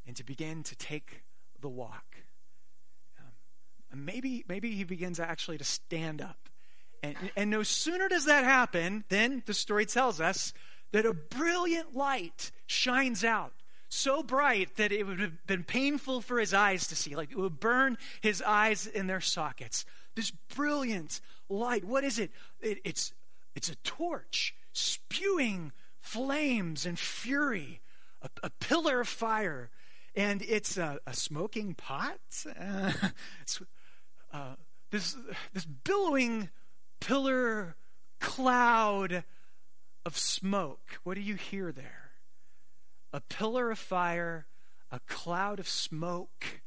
and 0.07 0.17
to 0.17 0.25
begin 0.25 0.63
to 0.65 0.77
take 0.77 1.23
the 1.61 1.69
walk. 1.69 2.17
Um, 3.19 4.05
maybe, 4.05 4.45
maybe 4.49 4.73
he 4.73 4.85
begins 4.85 5.21
actually 5.21 5.59
to 5.59 5.65
stand 5.65 6.21
up. 6.21 6.49
And, 7.03 7.17
and 7.37 7.51
no 7.51 7.63
sooner 7.63 8.09
does 8.09 8.27
that 8.27 8.45
happen 8.45 9.05
than 9.09 9.43
the 9.47 9.55
story 9.55 9.87
tells 9.87 10.21
us 10.21 10.53
that 10.93 11.07
a 11.07 11.15
brilliant 11.15 11.97
light 11.97 12.53
shines 12.67 13.25
out 13.25 13.53
so 13.89 14.23
bright 14.23 14.77
that 14.77 14.91
it 14.91 15.07
would 15.07 15.21
have 15.21 15.47
been 15.47 15.65
painful 15.65 16.23
for 16.23 16.39
his 16.39 16.55
eyes 16.55 16.87
to 16.87 16.97
see. 16.97 17.15
Like 17.15 17.31
it 17.31 17.37
would 17.37 17.61
burn 17.61 17.99
his 18.23 18.41
eyes 18.41 18.87
in 18.87 19.07
their 19.07 19.21
sockets. 19.21 19.85
This 20.15 20.31
brilliant 20.31 21.21
light. 21.49 21.85
What 21.85 22.05
is 22.05 22.19
it? 22.19 22.31
it 22.61 22.79
it's, 22.85 23.13
it's 23.55 23.69
a 23.69 23.77
torch 23.77 24.55
spewing 24.73 25.73
flames 26.01 26.85
and 26.87 26.99
fury, 26.99 27.81
a, 28.21 28.29
a 28.43 28.51
pillar 28.51 29.01
of 29.01 29.09
fire. 29.09 29.71
And 30.15 30.43
it's 30.43 30.77
a, 30.77 30.99
a 31.07 31.15
smoking 31.15 31.75
pot. 31.75 32.19
Uh, 34.33 34.37
uh, 34.39 34.55
this, 34.91 35.15
this 35.53 35.67
billowing 35.67 36.49
pillar 37.01 37.77
cloud 38.19 39.25
of 40.07 40.17
smoke. 40.17 41.01
What 41.03 41.15
do 41.15 41.21
you 41.21 41.35
hear 41.35 41.73
there? 41.73 42.13
A 43.13 43.21
pillar 43.21 43.71
of 43.71 43.79
fire, 43.79 44.47
a 44.91 45.01
cloud 45.01 45.61
of 45.61 45.69
smoke. 45.69 46.62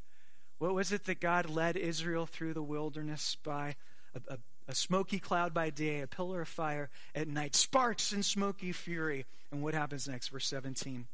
What 0.58 0.74
was 0.74 0.92
it 0.92 1.04
that 1.04 1.20
God 1.20 1.50
led 1.50 1.76
Israel 1.76 2.26
through 2.26 2.54
the 2.54 2.62
wilderness 2.62 3.36
by? 3.42 3.76
A, 4.14 4.34
a, 4.34 4.38
a 4.68 4.74
smoky 4.74 5.18
cloud 5.18 5.52
by 5.52 5.70
day, 5.70 6.00
a 6.00 6.06
pillar 6.06 6.40
of 6.40 6.48
fire 6.48 6.90
at 7.14 7.28
night, 7.28 7.54
sparks 7.54 8.12
and 8.12 8.24
smoky 8.24 8.72
fury. 8.72 9.26
And 9.52 9.62
what 9.62 9.74
happens 9.74 10.08
next? 10.08 10.28
Verse 10.28 10.46
17. 10.46 11.06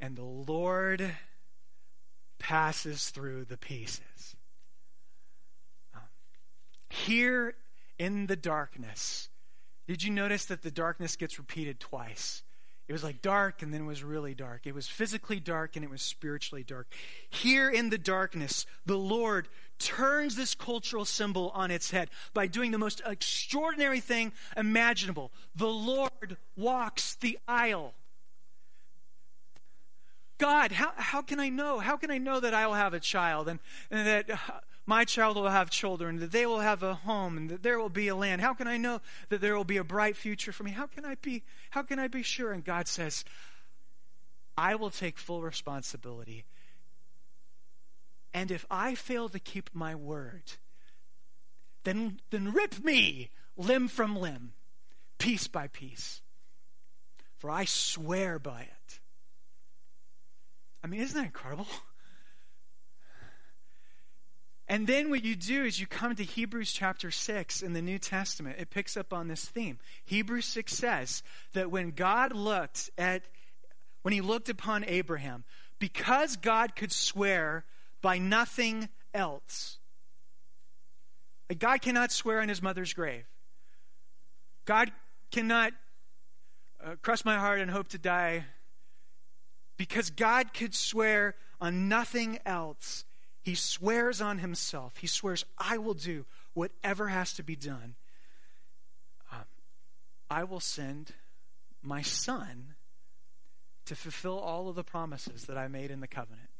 And 0.00 0.16
the 0.16 0.24
Lord 0.24 1.12
passes 2.38 3.10
through 3.10 3.44
the 3.44 3.58
pieces. 3.58 4.36
Um, 5.94 6.02
here 6.88 7.54
in 7.98 8.26
the 8.26 8.36
darkness, 8.36 9.28
did 9.86 10.02
you 10.02 10.10
notice 10.10 10.46
that 10.46 10.62
the 10.62 10.70
darkness 10.70 11.16
gets 11.16 11.38
repeated 11.38 11.80
twice? 11.80 12.42
It 12.88 12.92
was 12.94 13.04
like 13.04 13.20
dark 13.20 13.60
and 13.60 13.72
then 13.72 13.82
it 13.82 13.86
was 13.86 14.02
really 14.02 14.34
dark. 14.34 14.66
It 14.66 14.74
was 14.74 14.88
physically 14.88 15.40
dark 15.40 15.76
and 15.76 15.84
it 15.84 15.90
was 15.90 16.00
spiritually 16.00 16.64
dark. 16.64 16.90
Here 17.28 17.68
in 17.68 17.90
the 17.90 17.98
darkness, 17.98 18.64
the 18.86 18.96
Lord 18.96 19.48
turns 19.78 20.36
this 20.36 20.54
cultural 20.54 21.04
symbol 21.04 21.50
on 21.54 21.70
its 21.70 21.90
head 21.90 22.08
by 22.32 22.46
doing 22.46 22.70
the 22.70 22.78
most 22.78 23.02
extraordinary 23.04 24.00
thing 24.00 24.32
imaginable. 24.56 25.30
The 25.54 25.68
Lord 25.68 26.38
walks 26.56 27.14
the 27.16 27.38
aisle. 27.46 27.92
God, 30.38 30.72
how, 30.72 30.92
how 30.96 31.20
can 31.20 31.40
I 31.40 31.50
know? 31.50 31.80
How 31.80 31.96
can 31.96 32.10
I 32.10 32.18
know 32.18 32.40
that 32.40 32.54
I 32.54 32.66
will 32.66 32.74
have 32.74 32.94
a 32.94 33.00
child 33.00 33.48
and, 33.48 33.58
and 33.90 34.06
that 34.06 34.30
uh, 34.30 34.60
my 34.88 35.04
child 35.04 35.36
will 35.36 35.50
have 35.50 35.68
children, 35.68 36.18
that 36.20 36.32
they 36.32 36.46
will 36.46 36.60
have 36.60 36.82
a 36.82 36.94
home, 36.94 37.36
and 37.36 37.50
that 37.50 37.62
there 37.62 37.78
will 37.78 37.90
be 37.90 38.08
a 38.08 38.16
land. 38.16 38.40
How 38.40 38.54
can 38.54 38.66
I 38.66 38.78
know 38.78 39.02
that 39.28 39.42
there 39.42 39.54
will 39.54 39.62
be 39.62 39.76
a 39.76 39.84
bright 39.84 40.16
future 40.16 40.50
for 40.50 40.64
me? 40.64 40.70
How 40.70 40.86
can 40.86 41.04
I 41.04 41.14
be, 41.16 41.42
how 41.68 41.82
can 41.82 41.98
I 41.98 42.08
be 42.08 42.22
sure? 42.22 42.52
And 42.52 42.64
God 42.64 42.88
says, 42.88 43.22
I 44.56 44.76
will 44.76 44.88
take 44.88 45.18
full 45.18 45.42
responsibility. 45.42 46.46
And 48.32 48.50
if 48.50 48.64
I 48.70 48.94
fail 48.94 49.28
to 49.28 49.38
keep 49.38 49.68
my 49.74 49.94
word, 49.94 50.52
then, 51.84 52.20
then 52.30 52.54
rip 52.54 52.82
me 52.82 53.28
limb 53.58 53.88
from 53.88 54.16
limb, 54.16 54.54
piece 55.18 55.48
by 55.48 55.68
piece. 55.68 56.22
For 57.36 57.50
I 57.50 57.66
swear 57.66 58.38
by 58.38 58.62
it. 58.62 59.00
I 60.82 60.86
mean, 60.86 61.00
isn't 61.00 61.14
that 61.14 61.26
incredible? 61.26 61.66
And 64.68 64.86
then 64.86 65.08
what 65.08 65.24
you 65.24 65.34
do 65.34 65.64
is 65.64 65.80
you 65.80 65.86
come 65.86 66.14
to 66.14 66.22
Hebrews 66.22 66.72
chapter 66.72 67.10
6 67.10 67.62
in 67.62 67.72
the 67.72 67.80
New 67.80 67.98
Testament. 67.98 68.56
It 68.58 68.68
picks 68.68 68.98
up 68.98 69.14
on 69.14 69.26
this 69.26 69.46
theme. 69.46 69.78
Hebrews 70.04 70.44
6 70.44 70.74
says 70.74 71.22
that 71.54 71.70
when 71.70 71.92
God 71.92 72.34
looked 72.34 72.90
at, 72.98 73.22
when 74.02 74.12
he 74.12 74.20
looked 74.20 74.50
upon 74.50 74.84
Abraham, 74.86 75.44
because 75.78 76.36
God 76.36 76.76
could 76.76 76.92
swear 76.92 77.64
by 78.02 78.18
nothing 78.18 78.90
else, 79.14 79.78
like 81.48 81.58
God 81.58 81.80
cannot 81.80 82.12
swear 82.12 82.40
on 82.40 82.50
his 82.50 82.60
mother's 82.60 82.92
grave. 82.92 83.24
God 84.66 84.92
cannot 85.30 85.72
uh, 86.84 86.96
crush 87.00 87.24
my 87.24 87.38
heart 87.38 87.60
and 87.60 87.70
hope 87.70 87.88
to 87.88 87.98
die 87.98 88.44
because 89.78 90.10
God 90.10 90.52
could 90.52 90.74
swear 90.74 91.36
on 91.58 91.88
nothing 91.88 92.38
else 92.44 93.06
he 93.48 93.54
swears 93.54 94.20
on 94.20 94.36
himself. 94.36 94.98
He 94.98 95.06
swears, 95.06 95.46
I 95.56 95.78
will 95.78 95.94
do 95.94 96.26
whatever 96.52 97.08
has 97.08 97.32
to 97.32 97.42
be 97.42 97.56
done. 97.56 97.94
Um, 99.32 99.44
I 100.30 100.44
will 100.44 100.60
send 100.60 101.14
my 101.82 102.02
son 102.02 102.74
to 103.86 103.96
fulfill 103.96 104.38
all 104.38 104.68
of 104.68 104.76
the 104.76 104.84
promises 104.84 105.44
that 105.44 105.56
I 105.56 105.66
made 105.66 105.90
in 105.90 106.00
the 106.00 106.06
covenant. 106.06 106.50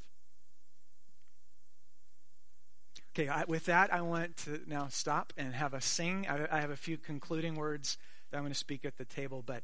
Okay, 3.11 3.29
I, 3.29 3.45
with 3.45 3.67
that, 3.67 3.93
I 3.93 4.01
want 4.01 4.39
to 4.39 4.63
now 4.67 4.89
stop 4.89 5.35
and 5.37 5.53
have 5.53 5.75
a 5.75 5.83
sing. 5.83 6.27
I, 6.27 6.49
I 6.51 6.61
have 6.63 6.71
a 6.71 6.77
few 6.77 6.97
concluding 6.97 7.55
words 7.55 7.99
that 8.31 8.39
I'm 8.39 8.45
going 8.45 8.53
to 8.53 8.59
speak 8.59 8.87
at 8.87 8.97
the 8.97 9.05
table, 9.05 9.43
but 9.45 9.63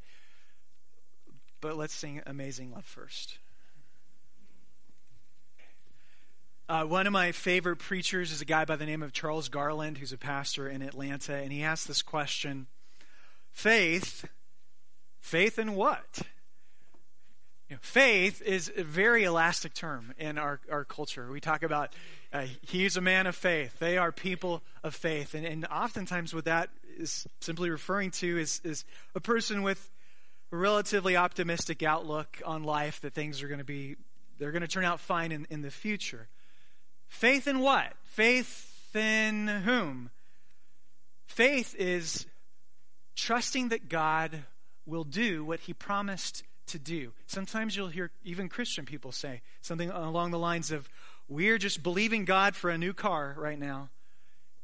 but 1.62 1.78
let's 1.78 1.94
sing 1.94 2.20
Amazing 2.26 2.72
Love 2.72 2.84
first. 2.84 3.38
Uh, 6.66 6.83
one 6.83 7.07
of 7.07 7.12
my 7.12 7.31
favorite 7.31 7.77
preachers 7.77 8.33
is 8.33 8.40
a 8.40 8.46
guy 8.46 8.64
by 8.64 8.74
the 8.74 8.87
name 8.87 9.03
of 9.03 9.12
Charles 9.12 9.50
Garland, 9.50 9.98
who's 9.98 10.14
a 10.14 10.18
pastor 10.18 10.66
in 10.66 10.81
Atlanta, 10.81 11.35
and 11.35 11.53
he 11.53 11.62
asked 11.62 11.87
this 11.87 12.00
question 12.00 12.66
Faith, 13.53 14.27
faith 15.20 15.59
in 15.59 15.74
what? 15.74 16.22
You 17.68 17.77
know, 17.77 17.81
faith 17.83 18.40
is 18.40 18.72
a 18.74 18.83
very 18.83 19.24
elastic 19.24 19.74
term 19.74 20.14
in 20.18 20.38
our, 20.38 20.59
our 20.70 20.87
culture. 20.87 21.31
We 21.31 21.38
talk 21.38 21.62
about 21.62 21.92
uh, 22.33 22.46
he's 22.62 22.96
a 22.96 23.03
man 23.03 23.27
of 23.27 23.37
faith, 23.37 23.79
they 23.79 23.98
are 23.98 24.11
people 24.11 24.62
of 24.83 24.94
faith. 24.94 25.35
And, 25.35 25.44
and 25.44 25.66
oftentimes, 25.66 26.33
what 26.33 26.46
that 26.46 26.70
is 26.96 27.27
simply 27.40 27.68
referring 27.68 28.11
to 28.12 28.38
is, 28.38 28.62
is 28.64 28.87
a 29.14 29.20
person 29.20 29.62
with 29.62 29.90
a 30.50 30.57
relatively 30.57 31.14
optimistic 31.14 31.83
outlook 31.83 32.40
on 32.46 32.64
life 32.64 33.03
that 33.03 33.12
things 33.12 33.42
are 33.42 33.48
going 33.48 33.59
to 33.59 33.64
be, 33.64 33.96
they're 34.38 34.53
going 34.53 34.62
to 34.62 34.68
turn 34.68 34.87
out 34.87 34.98
fine 34.98 35.31
in, 35.31 35.46
in 35.50 35.60
the 35.60 35.71
future. 35.71 36.27
Faith 37.15 37.46
in 37.46 37.60
what? 37.60 37.92
Faith 38.02 38.90
in 38.92 39.46
whom? 39.46 40.10
Faith 41.27 41.77
is 41.79 42.27
trusting 43.15 43.69
that 43.69 43.88
God 43.88 44.42
will 44.85 45.04
do 45.04 45.44
what 45.44 45.60
he 45.60 45.73
promised 45.73 46.42
to 46.67 46.79
do. 46.81 47.12
Sometimes 47.27 47.77
you'll 47.77 47.88
hear 47.88 48.10
even 48.25 48.48
Christian 48.48 48.85
people 48.85 49.12
say 49.12 49.42
something 49.60 49.90
along 49.90 50.33
the 50.33 50.40
lines 50.40 50.73
of, 50.73 50.88
We're 51.29 51.56
just 51.56 51.85
believing 51.85 52.25
God 52.25 52.56
for 52.56 52.69
a 52.69 52.77
new 52.77 52.92
car 52.92 53.37
right 53.38 53.58
now. 53.58 53.90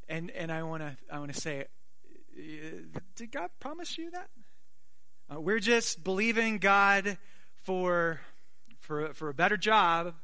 And, 0.09 0.33
and 0.33 0.51
I 0.51 0.65
want 0.65 0.83
to 0.83 0.97
I 1.11 1.21
wanna 1.21 1.35
say, 1.35 1.67
Did 3.15 3.31
God 3.31 3.51
promise 3.61 3.97
you 3.97 4.11
that? 4.11 4.29
Uh, 5.33 5.41
we're 5.41 5.61
just 5.61 6.03
believing 6.03 6.59
God 6.59 7.17
for, 7.63 8.21
for, 8.81 9.15
for 9.15 9.29
a 9.29 9.35
better 9.35 9.57
job 9.57 10.17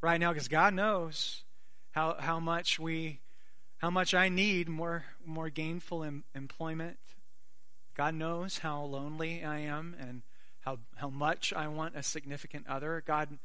right 0.00 0.20
now 0.20 0.32
because 0.32 0.46
God 0.46 0.74
knows 0.74 1.42
how, 1.92 2.16
how 2.18 2.40
much 2.40 2.78
we 2.78 3.20
how 3.78 3.90
much 3.90 4.14
I 4.14 4.28
need 4.28 4.68
more 4.68 5.04
more 5.24 5.48
gainful 5.48 6.04
em, 6.04 6.24
employment. 6.34 6.98
God 7.96 8.14
knows 8.14 8.58
how 8.58 8.82
lonely 8.84 9.44
I 9.44 9.60
am 9.60 9.96
and 9.98 10.22
how 10.60 10.78
how 10.96 11.08
much 11.10 11.52
I 11.52 11.68
want 11.68 11.96
a 11.96 12.02
significant 12.02 12.66
other. 12.68 13.02
God, 13.06 13.38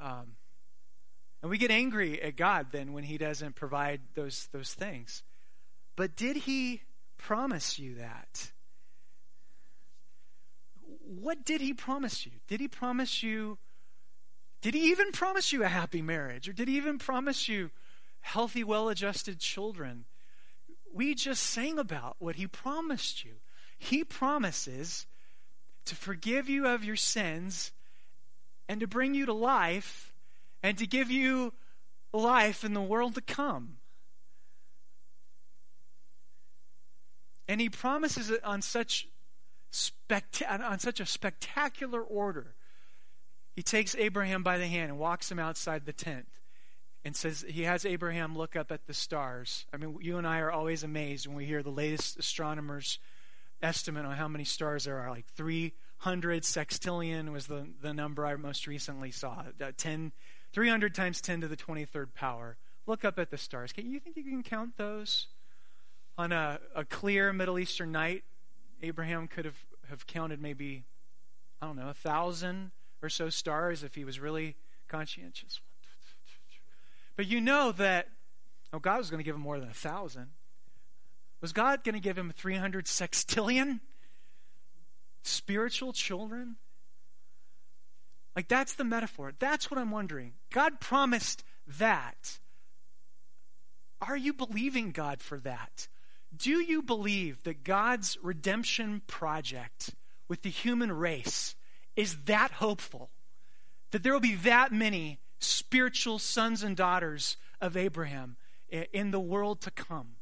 um, 0.00 0.36
And 1.42 1.50
we 1.50 1.58
get 1.58 1.70
angry 1.72 2.22
at 2.22 2.36
God 2.36 2.68
then 2.70 2.92
when 2.92 3.04
he 3.04 3.18
doesn't 3.18 3.56
provide 3.56 4.00
those, 4.14 4.48
those 4.52 4.72
things. 4.74 5.24
But 5.96 6.14
did 6.16 6.36
he 6.36 6.82
promise 7.18 7.78
you 7.78 7.96
that? 7.96 8.52
What 11.04 11.44
did 11.44 11.60
he 11.60 11.74
promise 11.74 12.24
you? 12.24 12.32
Did 12.46 12.60
he 12.60 12.68
promise 12.68 13.22
you 13.22 13.58
did 14.62 14.74
he 14.74 14.90
even 14.90 15.10
promise 15.10 15.52
you 15.52 15.64
a 15.64 15.68
happy 15.68 16.00
marriage? 16.00 16.48
Or 16.48 16.52
did 16.52 16.68
he 16.68 16.76
even 16.76 16.98
promise 16.98 17.48
you 17.48 17.70
healthy, 18.20 18.62
well 18.62 18.88
adjusted 18.88 19.40
children? 19.40 20.04
We 20.94 21.16
just 21.16 21.42
sang 21.42 21.80
about 21.80 22.16
what 22.20 22.36
he 22.36 22.46
promised 22.46 23.24
you. 23.24 23.34
He 23.76 24.04
promises 24.04 25.06
to 25.84 25.96
forgive 25.96 26.48
you 26.48 26.68
of 26.68 26.84
your 26.84 26.94
sins 26.96 27.72
and 28.68 28.80
to 28.80 28.86
bring 28.86 29.14
you 29.14 29.26
to 29.26 29.32
life 29.32 30.14
and 30.62 30.78
to 30.78 30.86
give 30.86 31.10
you 31.10 31.52
life 32.12 32.62
in 32.62 32.72
the 32.72 32.80
world 32.80 33.16
to 33.16 33.20
come. 33.20 33.78
And 37.48 37.60
he 37.60 37.68
promises 37.68 38.30
it 38.30 38.44
on 38.44 38.62
such 38.62 39.08
specta- 39.72 40.60
on 40.60 40.78
such 40.78 41.00
a 41.00 41.06
spectacular 41.06 42.00
order 42.00 42.54
he 43.54 43.62
takes 43.62 43.94
Abraham 43.96 44.42
by 44.42 44.58
the 44.58 44.66
hand 44.66 44.90
and 44.90 44.98
walks 44.98 45.30
him 45.30 45.38
outside 45.38 45.84
the 45.84 45.92
tent 45.92 46.26
and 47.04 47.14
says 47.14 47.44
he 47.48 47.64
has 47.64 47.84
Abraham 47.84 48.36
look 48.36 48.56
up 48.56 48.70
at 48.72 48.86
the 48.86 48.94
stars. 48.94 49.66
I 49.72 49.76
mean, 49.76 49.98
you 50.00 50.18
and 50.18 50.26
I 50.26 50.38
are 50.38 50.50
always 50.50 50.82
amazed 50.82 51.26
when 51.26 51.36
we 51.36 51.44
hear 51.44 51.62
the 51.62 51.70
latest 51.70 52.18
astronomers' 52.18 52.98
estimate 53.60 54.06
on 54.06 54.16
how 54.16 54.28
many 54.28 54.44
stars 54.44 54.84
there 54.84 54.98
are. 55.00 55.10
Like 55.10 55.26
300 55.34 56.44
sextillion 56.44 57.32
was 57.32 57.46
the, 57.46 57.68
the 57.80 57.92
number 57.92 58.24
I 58.24 58.36
most 58.36 58.66
recently 58.66 59.10
saw. 59.10 59.44
Uh, 59.60 59.72
10, 59.76 60.12
300 60.52 60.94
times 60.94 61.20
10 61.20 61.42
to 61.42 61.48
the 61.48 61.56
23rd 61.56 62.14
power. 62.14 62.56
Look 62.86 63.04
up 63.04 63.18
at 63.18 63.30
the 63.30 63.38
stars. 63.38 63.72
Can 63.72 63.90
you 63.90 64.00
think 64.00 64.16
you 64.16 64.24
can 64.24 64.42
count 64.42 64.76
those? 64.76 65.26
On 66.18 66.30
a, 66.30 66.60
a 66.74 66.84
clear 66.84 67.32
Middle 67.32 67.58
Eastern 67.58 67.90
night, 67.90 68.24
Abraham 68.82 69.28
could 69.28 69.44
have, 69.44 69.58
have 69.88 70.06
counted 70.06 70.40
maybe, 70.40 70.84
I 71.60 71.66
don't 71.66 71.76
know, 71.76 71.88
a 71.88 71.94
thousand 71.94 72.70
or 73.02 73.08
so 73.08 73.28
stars 73.28 73.82
if 73.82 73.94
he 73.94 74.04
was 74.04 74.20
really 74.20 74.56
conscientious. 74.88 75.60
But 77.16 77.26
you 77.26 77.40
know 77.40 77.72
that, 77.72 78.08
oh, 78.72 78.78
God 78.78 78.98
was 78.98 79.10
going 79.10 79.18
to 79.18 79.24
give 79.24 79.34
him 79.34 79.42
more 79.42 79.58
than 79.58 79.68
a 79.68 79.74
thousand. 79.74 80.28
Was 81.40 81.52
God 81.52 81.84
going 81.84 81.94
to 81.94 82.00
give 82.00 82.16
him 82.16 82.32
300 82.34 82.86
sextillion 82.86 83.80
spiritual 85.22 85.92
children? 85.92 86.56
Like, 88.34 88.48
that's 88.48 88.74
the 88.74 88.84
metaphor. 88.84 89.32
That's 89.38 89.70
what 89.70 89.78
I'm 89.78 89.90
wondering. 89.90 90.34
God 90.50 90.80
promised 90.80 91.44
that. 91.78 92.38
Are 94.00 94.16
you 94.16 94.32
believing 94.32 94.90
God 94.90 95.20
for 95.20 95.38
that? 95.40 95.88
Do 96.34 96.60
you 96.60 96.82
believe 96.82 97.42
that 97.42 97.62
God's 97.62 98.16
redemption 98.22 99.02
project 99.06 99.90
with 100.28 100.42
the 100.42 100.50
human 100.50 100.90
race 100.90 101.54
is 101.96 102.16
that 102.24 102.52
hopeful 102.52 103.10
that 103.90 104.02
there 104.02 104.12
will 104.12 104.20
be 104.20 104.34
that 104.36 104.72
many 104.72 105.18
spiritual 105.38 106.18
sons 106.18 106.62
and 106.62 106.76
daughters 106.76 107.36
of 107.60 107.76
Abraham 107.76 108.36
in 108.70 109.10
the 109.10 109.20
world 109.20 109.60
to 109.62 109.70
come. 109.70 110.16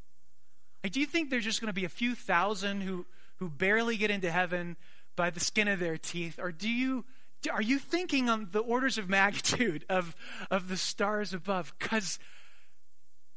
do 0.83 0.99
you 0.99 1.07
think 1.07 1.31
there's 1.31 1.45
just 1.45 1.61
going 1.61 1.69
to 1.69 1.73
be 1.73 1.85
a 1.85 1.91
few 1.91 2.15
thousand 2.15 2.81
who, 2.81 3.07
who 3.37 3.49
barely 3.49 3.97
get 3.97 4.11
into 4.11 4.31
heaven 4.31 4.77
by 5.15 5.31
the 5.31 5.41
skin 5.41 5.69
of 5.69 5.79
their 5.79 5.97
teeth? 5.97 6.39
Or 6.41 6.51
do 6.51 6.69
you 6.69 7.05
are 7.51 7.63
you 7.63 7.79
thinking 7.79 8.29
on 8.29 8.49
the 8.53 8.59
orders 8.61 8.99
of 8.99 9.09
magnitude 9.09 9.85
of, 9.89 10.15
of 10.51 10.69
the 10.69 10.77
stars 10.77 11.33
above? 11.33 11.75
Because 11.79 12.19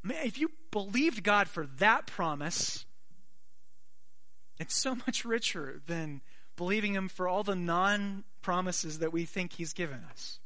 if 0.04 0.38
you 0.38 0.52
believed 0.72 1.24
God 1.24 1.48
for 1.48 1.68
that 1.78 2.08
promise, 2.08 2.86
it's 4.60 4.76
so 4.76 4.96
much 4.96 5.24
richer 5.24 5.82
than 5.88 6.22
believing 6.56 6.94
Him 6.94 7.10
for 7.10 7.28
all 7.28 7.44
the 7.44 7.56
non 7.56 8.24
promises 8.42 9.00
that 9.00 9.14
we 9.14 9.26
think 9.26 9.54
He's 9.54 9.74
given 9.74 10.04
us. 10.10 10.40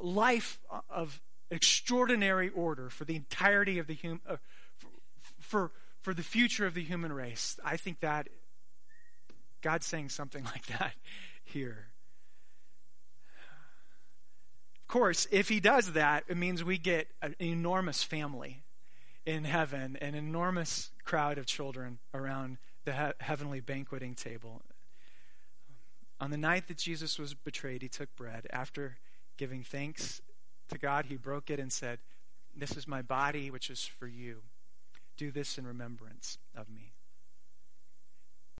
Life 0.00 0.60
of 0.90 1.20
extraordinary 1.50 2.48
order 2.50 2.90
for 2.90 3.04
the 3.04 3.16
entirety 3.16 3.78
of 3.78 3.86
the 3.86 3.94
human, 3.94 4.20
uh, 4.28 4.36
for, 4.78 4.88
for, 5.38 5.72
for 6.00 6.14
the 6.14 6.22
future 6.22 6.66
of 6.66 6.74
the 6.74 6.82
human 6.82 7.12
race. 7.12 7.58
I 7.64 7.76
think 7.76 8.00
that 8.00 8.28
God's 9.62 9.86
saying 9.86 10.10
something 10.10 10.44
like 10.54 10.66
that 10.78 10.92
here. 11.44 11.88
Of 14.82 14.88
course, 14.88 15.26
if 15.30 15.48
He 15.48 15.60
does 15.60 15.92
that, 15.92 16.24
it 16.28 16.36
means 16.36 16.62
we 16.62 16.78
get 16.78 17.08
an 17.22 17.34
enormous 17.40 18.02
family 18.02 18.62
in 19.24 19.42
heaven, 19.44 19.98
an 20.00 20.14
enormous 20.14 20.90
crowd 21.04 21.38
of 21.38 21.46
children 21.46 21.98
around 22.14 22.58
the 22.86 22.94
he- 22.94 23.24
heavenly 23.24 23.60
banqueting 23.60 24.14
table. 24.14 24.62
On 26.18 26.30
the 26.30 26.38
night 26.38 26.68
that 26.68 26.78
Jesus 26.78 27.18
was 27.18 27.34
betrayed, 27.34 27.82
he 27.82 27.88
took 27.88 28.14
bread. 28.16 28.46
After 28.50 28.96
giving 29.36 29.62
thanks 29.62 30.22
to 30.70 30.78
God, 30.78 31.06
he 31.06 31.16
broke 31.16 31.50
it 31.50 31.60
and 31.60 31.70
said, 31.70 31.98
This 32.56 32.74
is 32.74 32.88
my 32.88 33.02
body, 33.02 33.50
which 33.50 33.68
is 33.68 33.84
for 33.84 34.06
you. 34.06 34.42
Do 35.18 35.30
this 35.30 35.58
in 35.58 35.66
remembrance 35.66 36.38
of 36.56 36.70
me. 36.70 36.92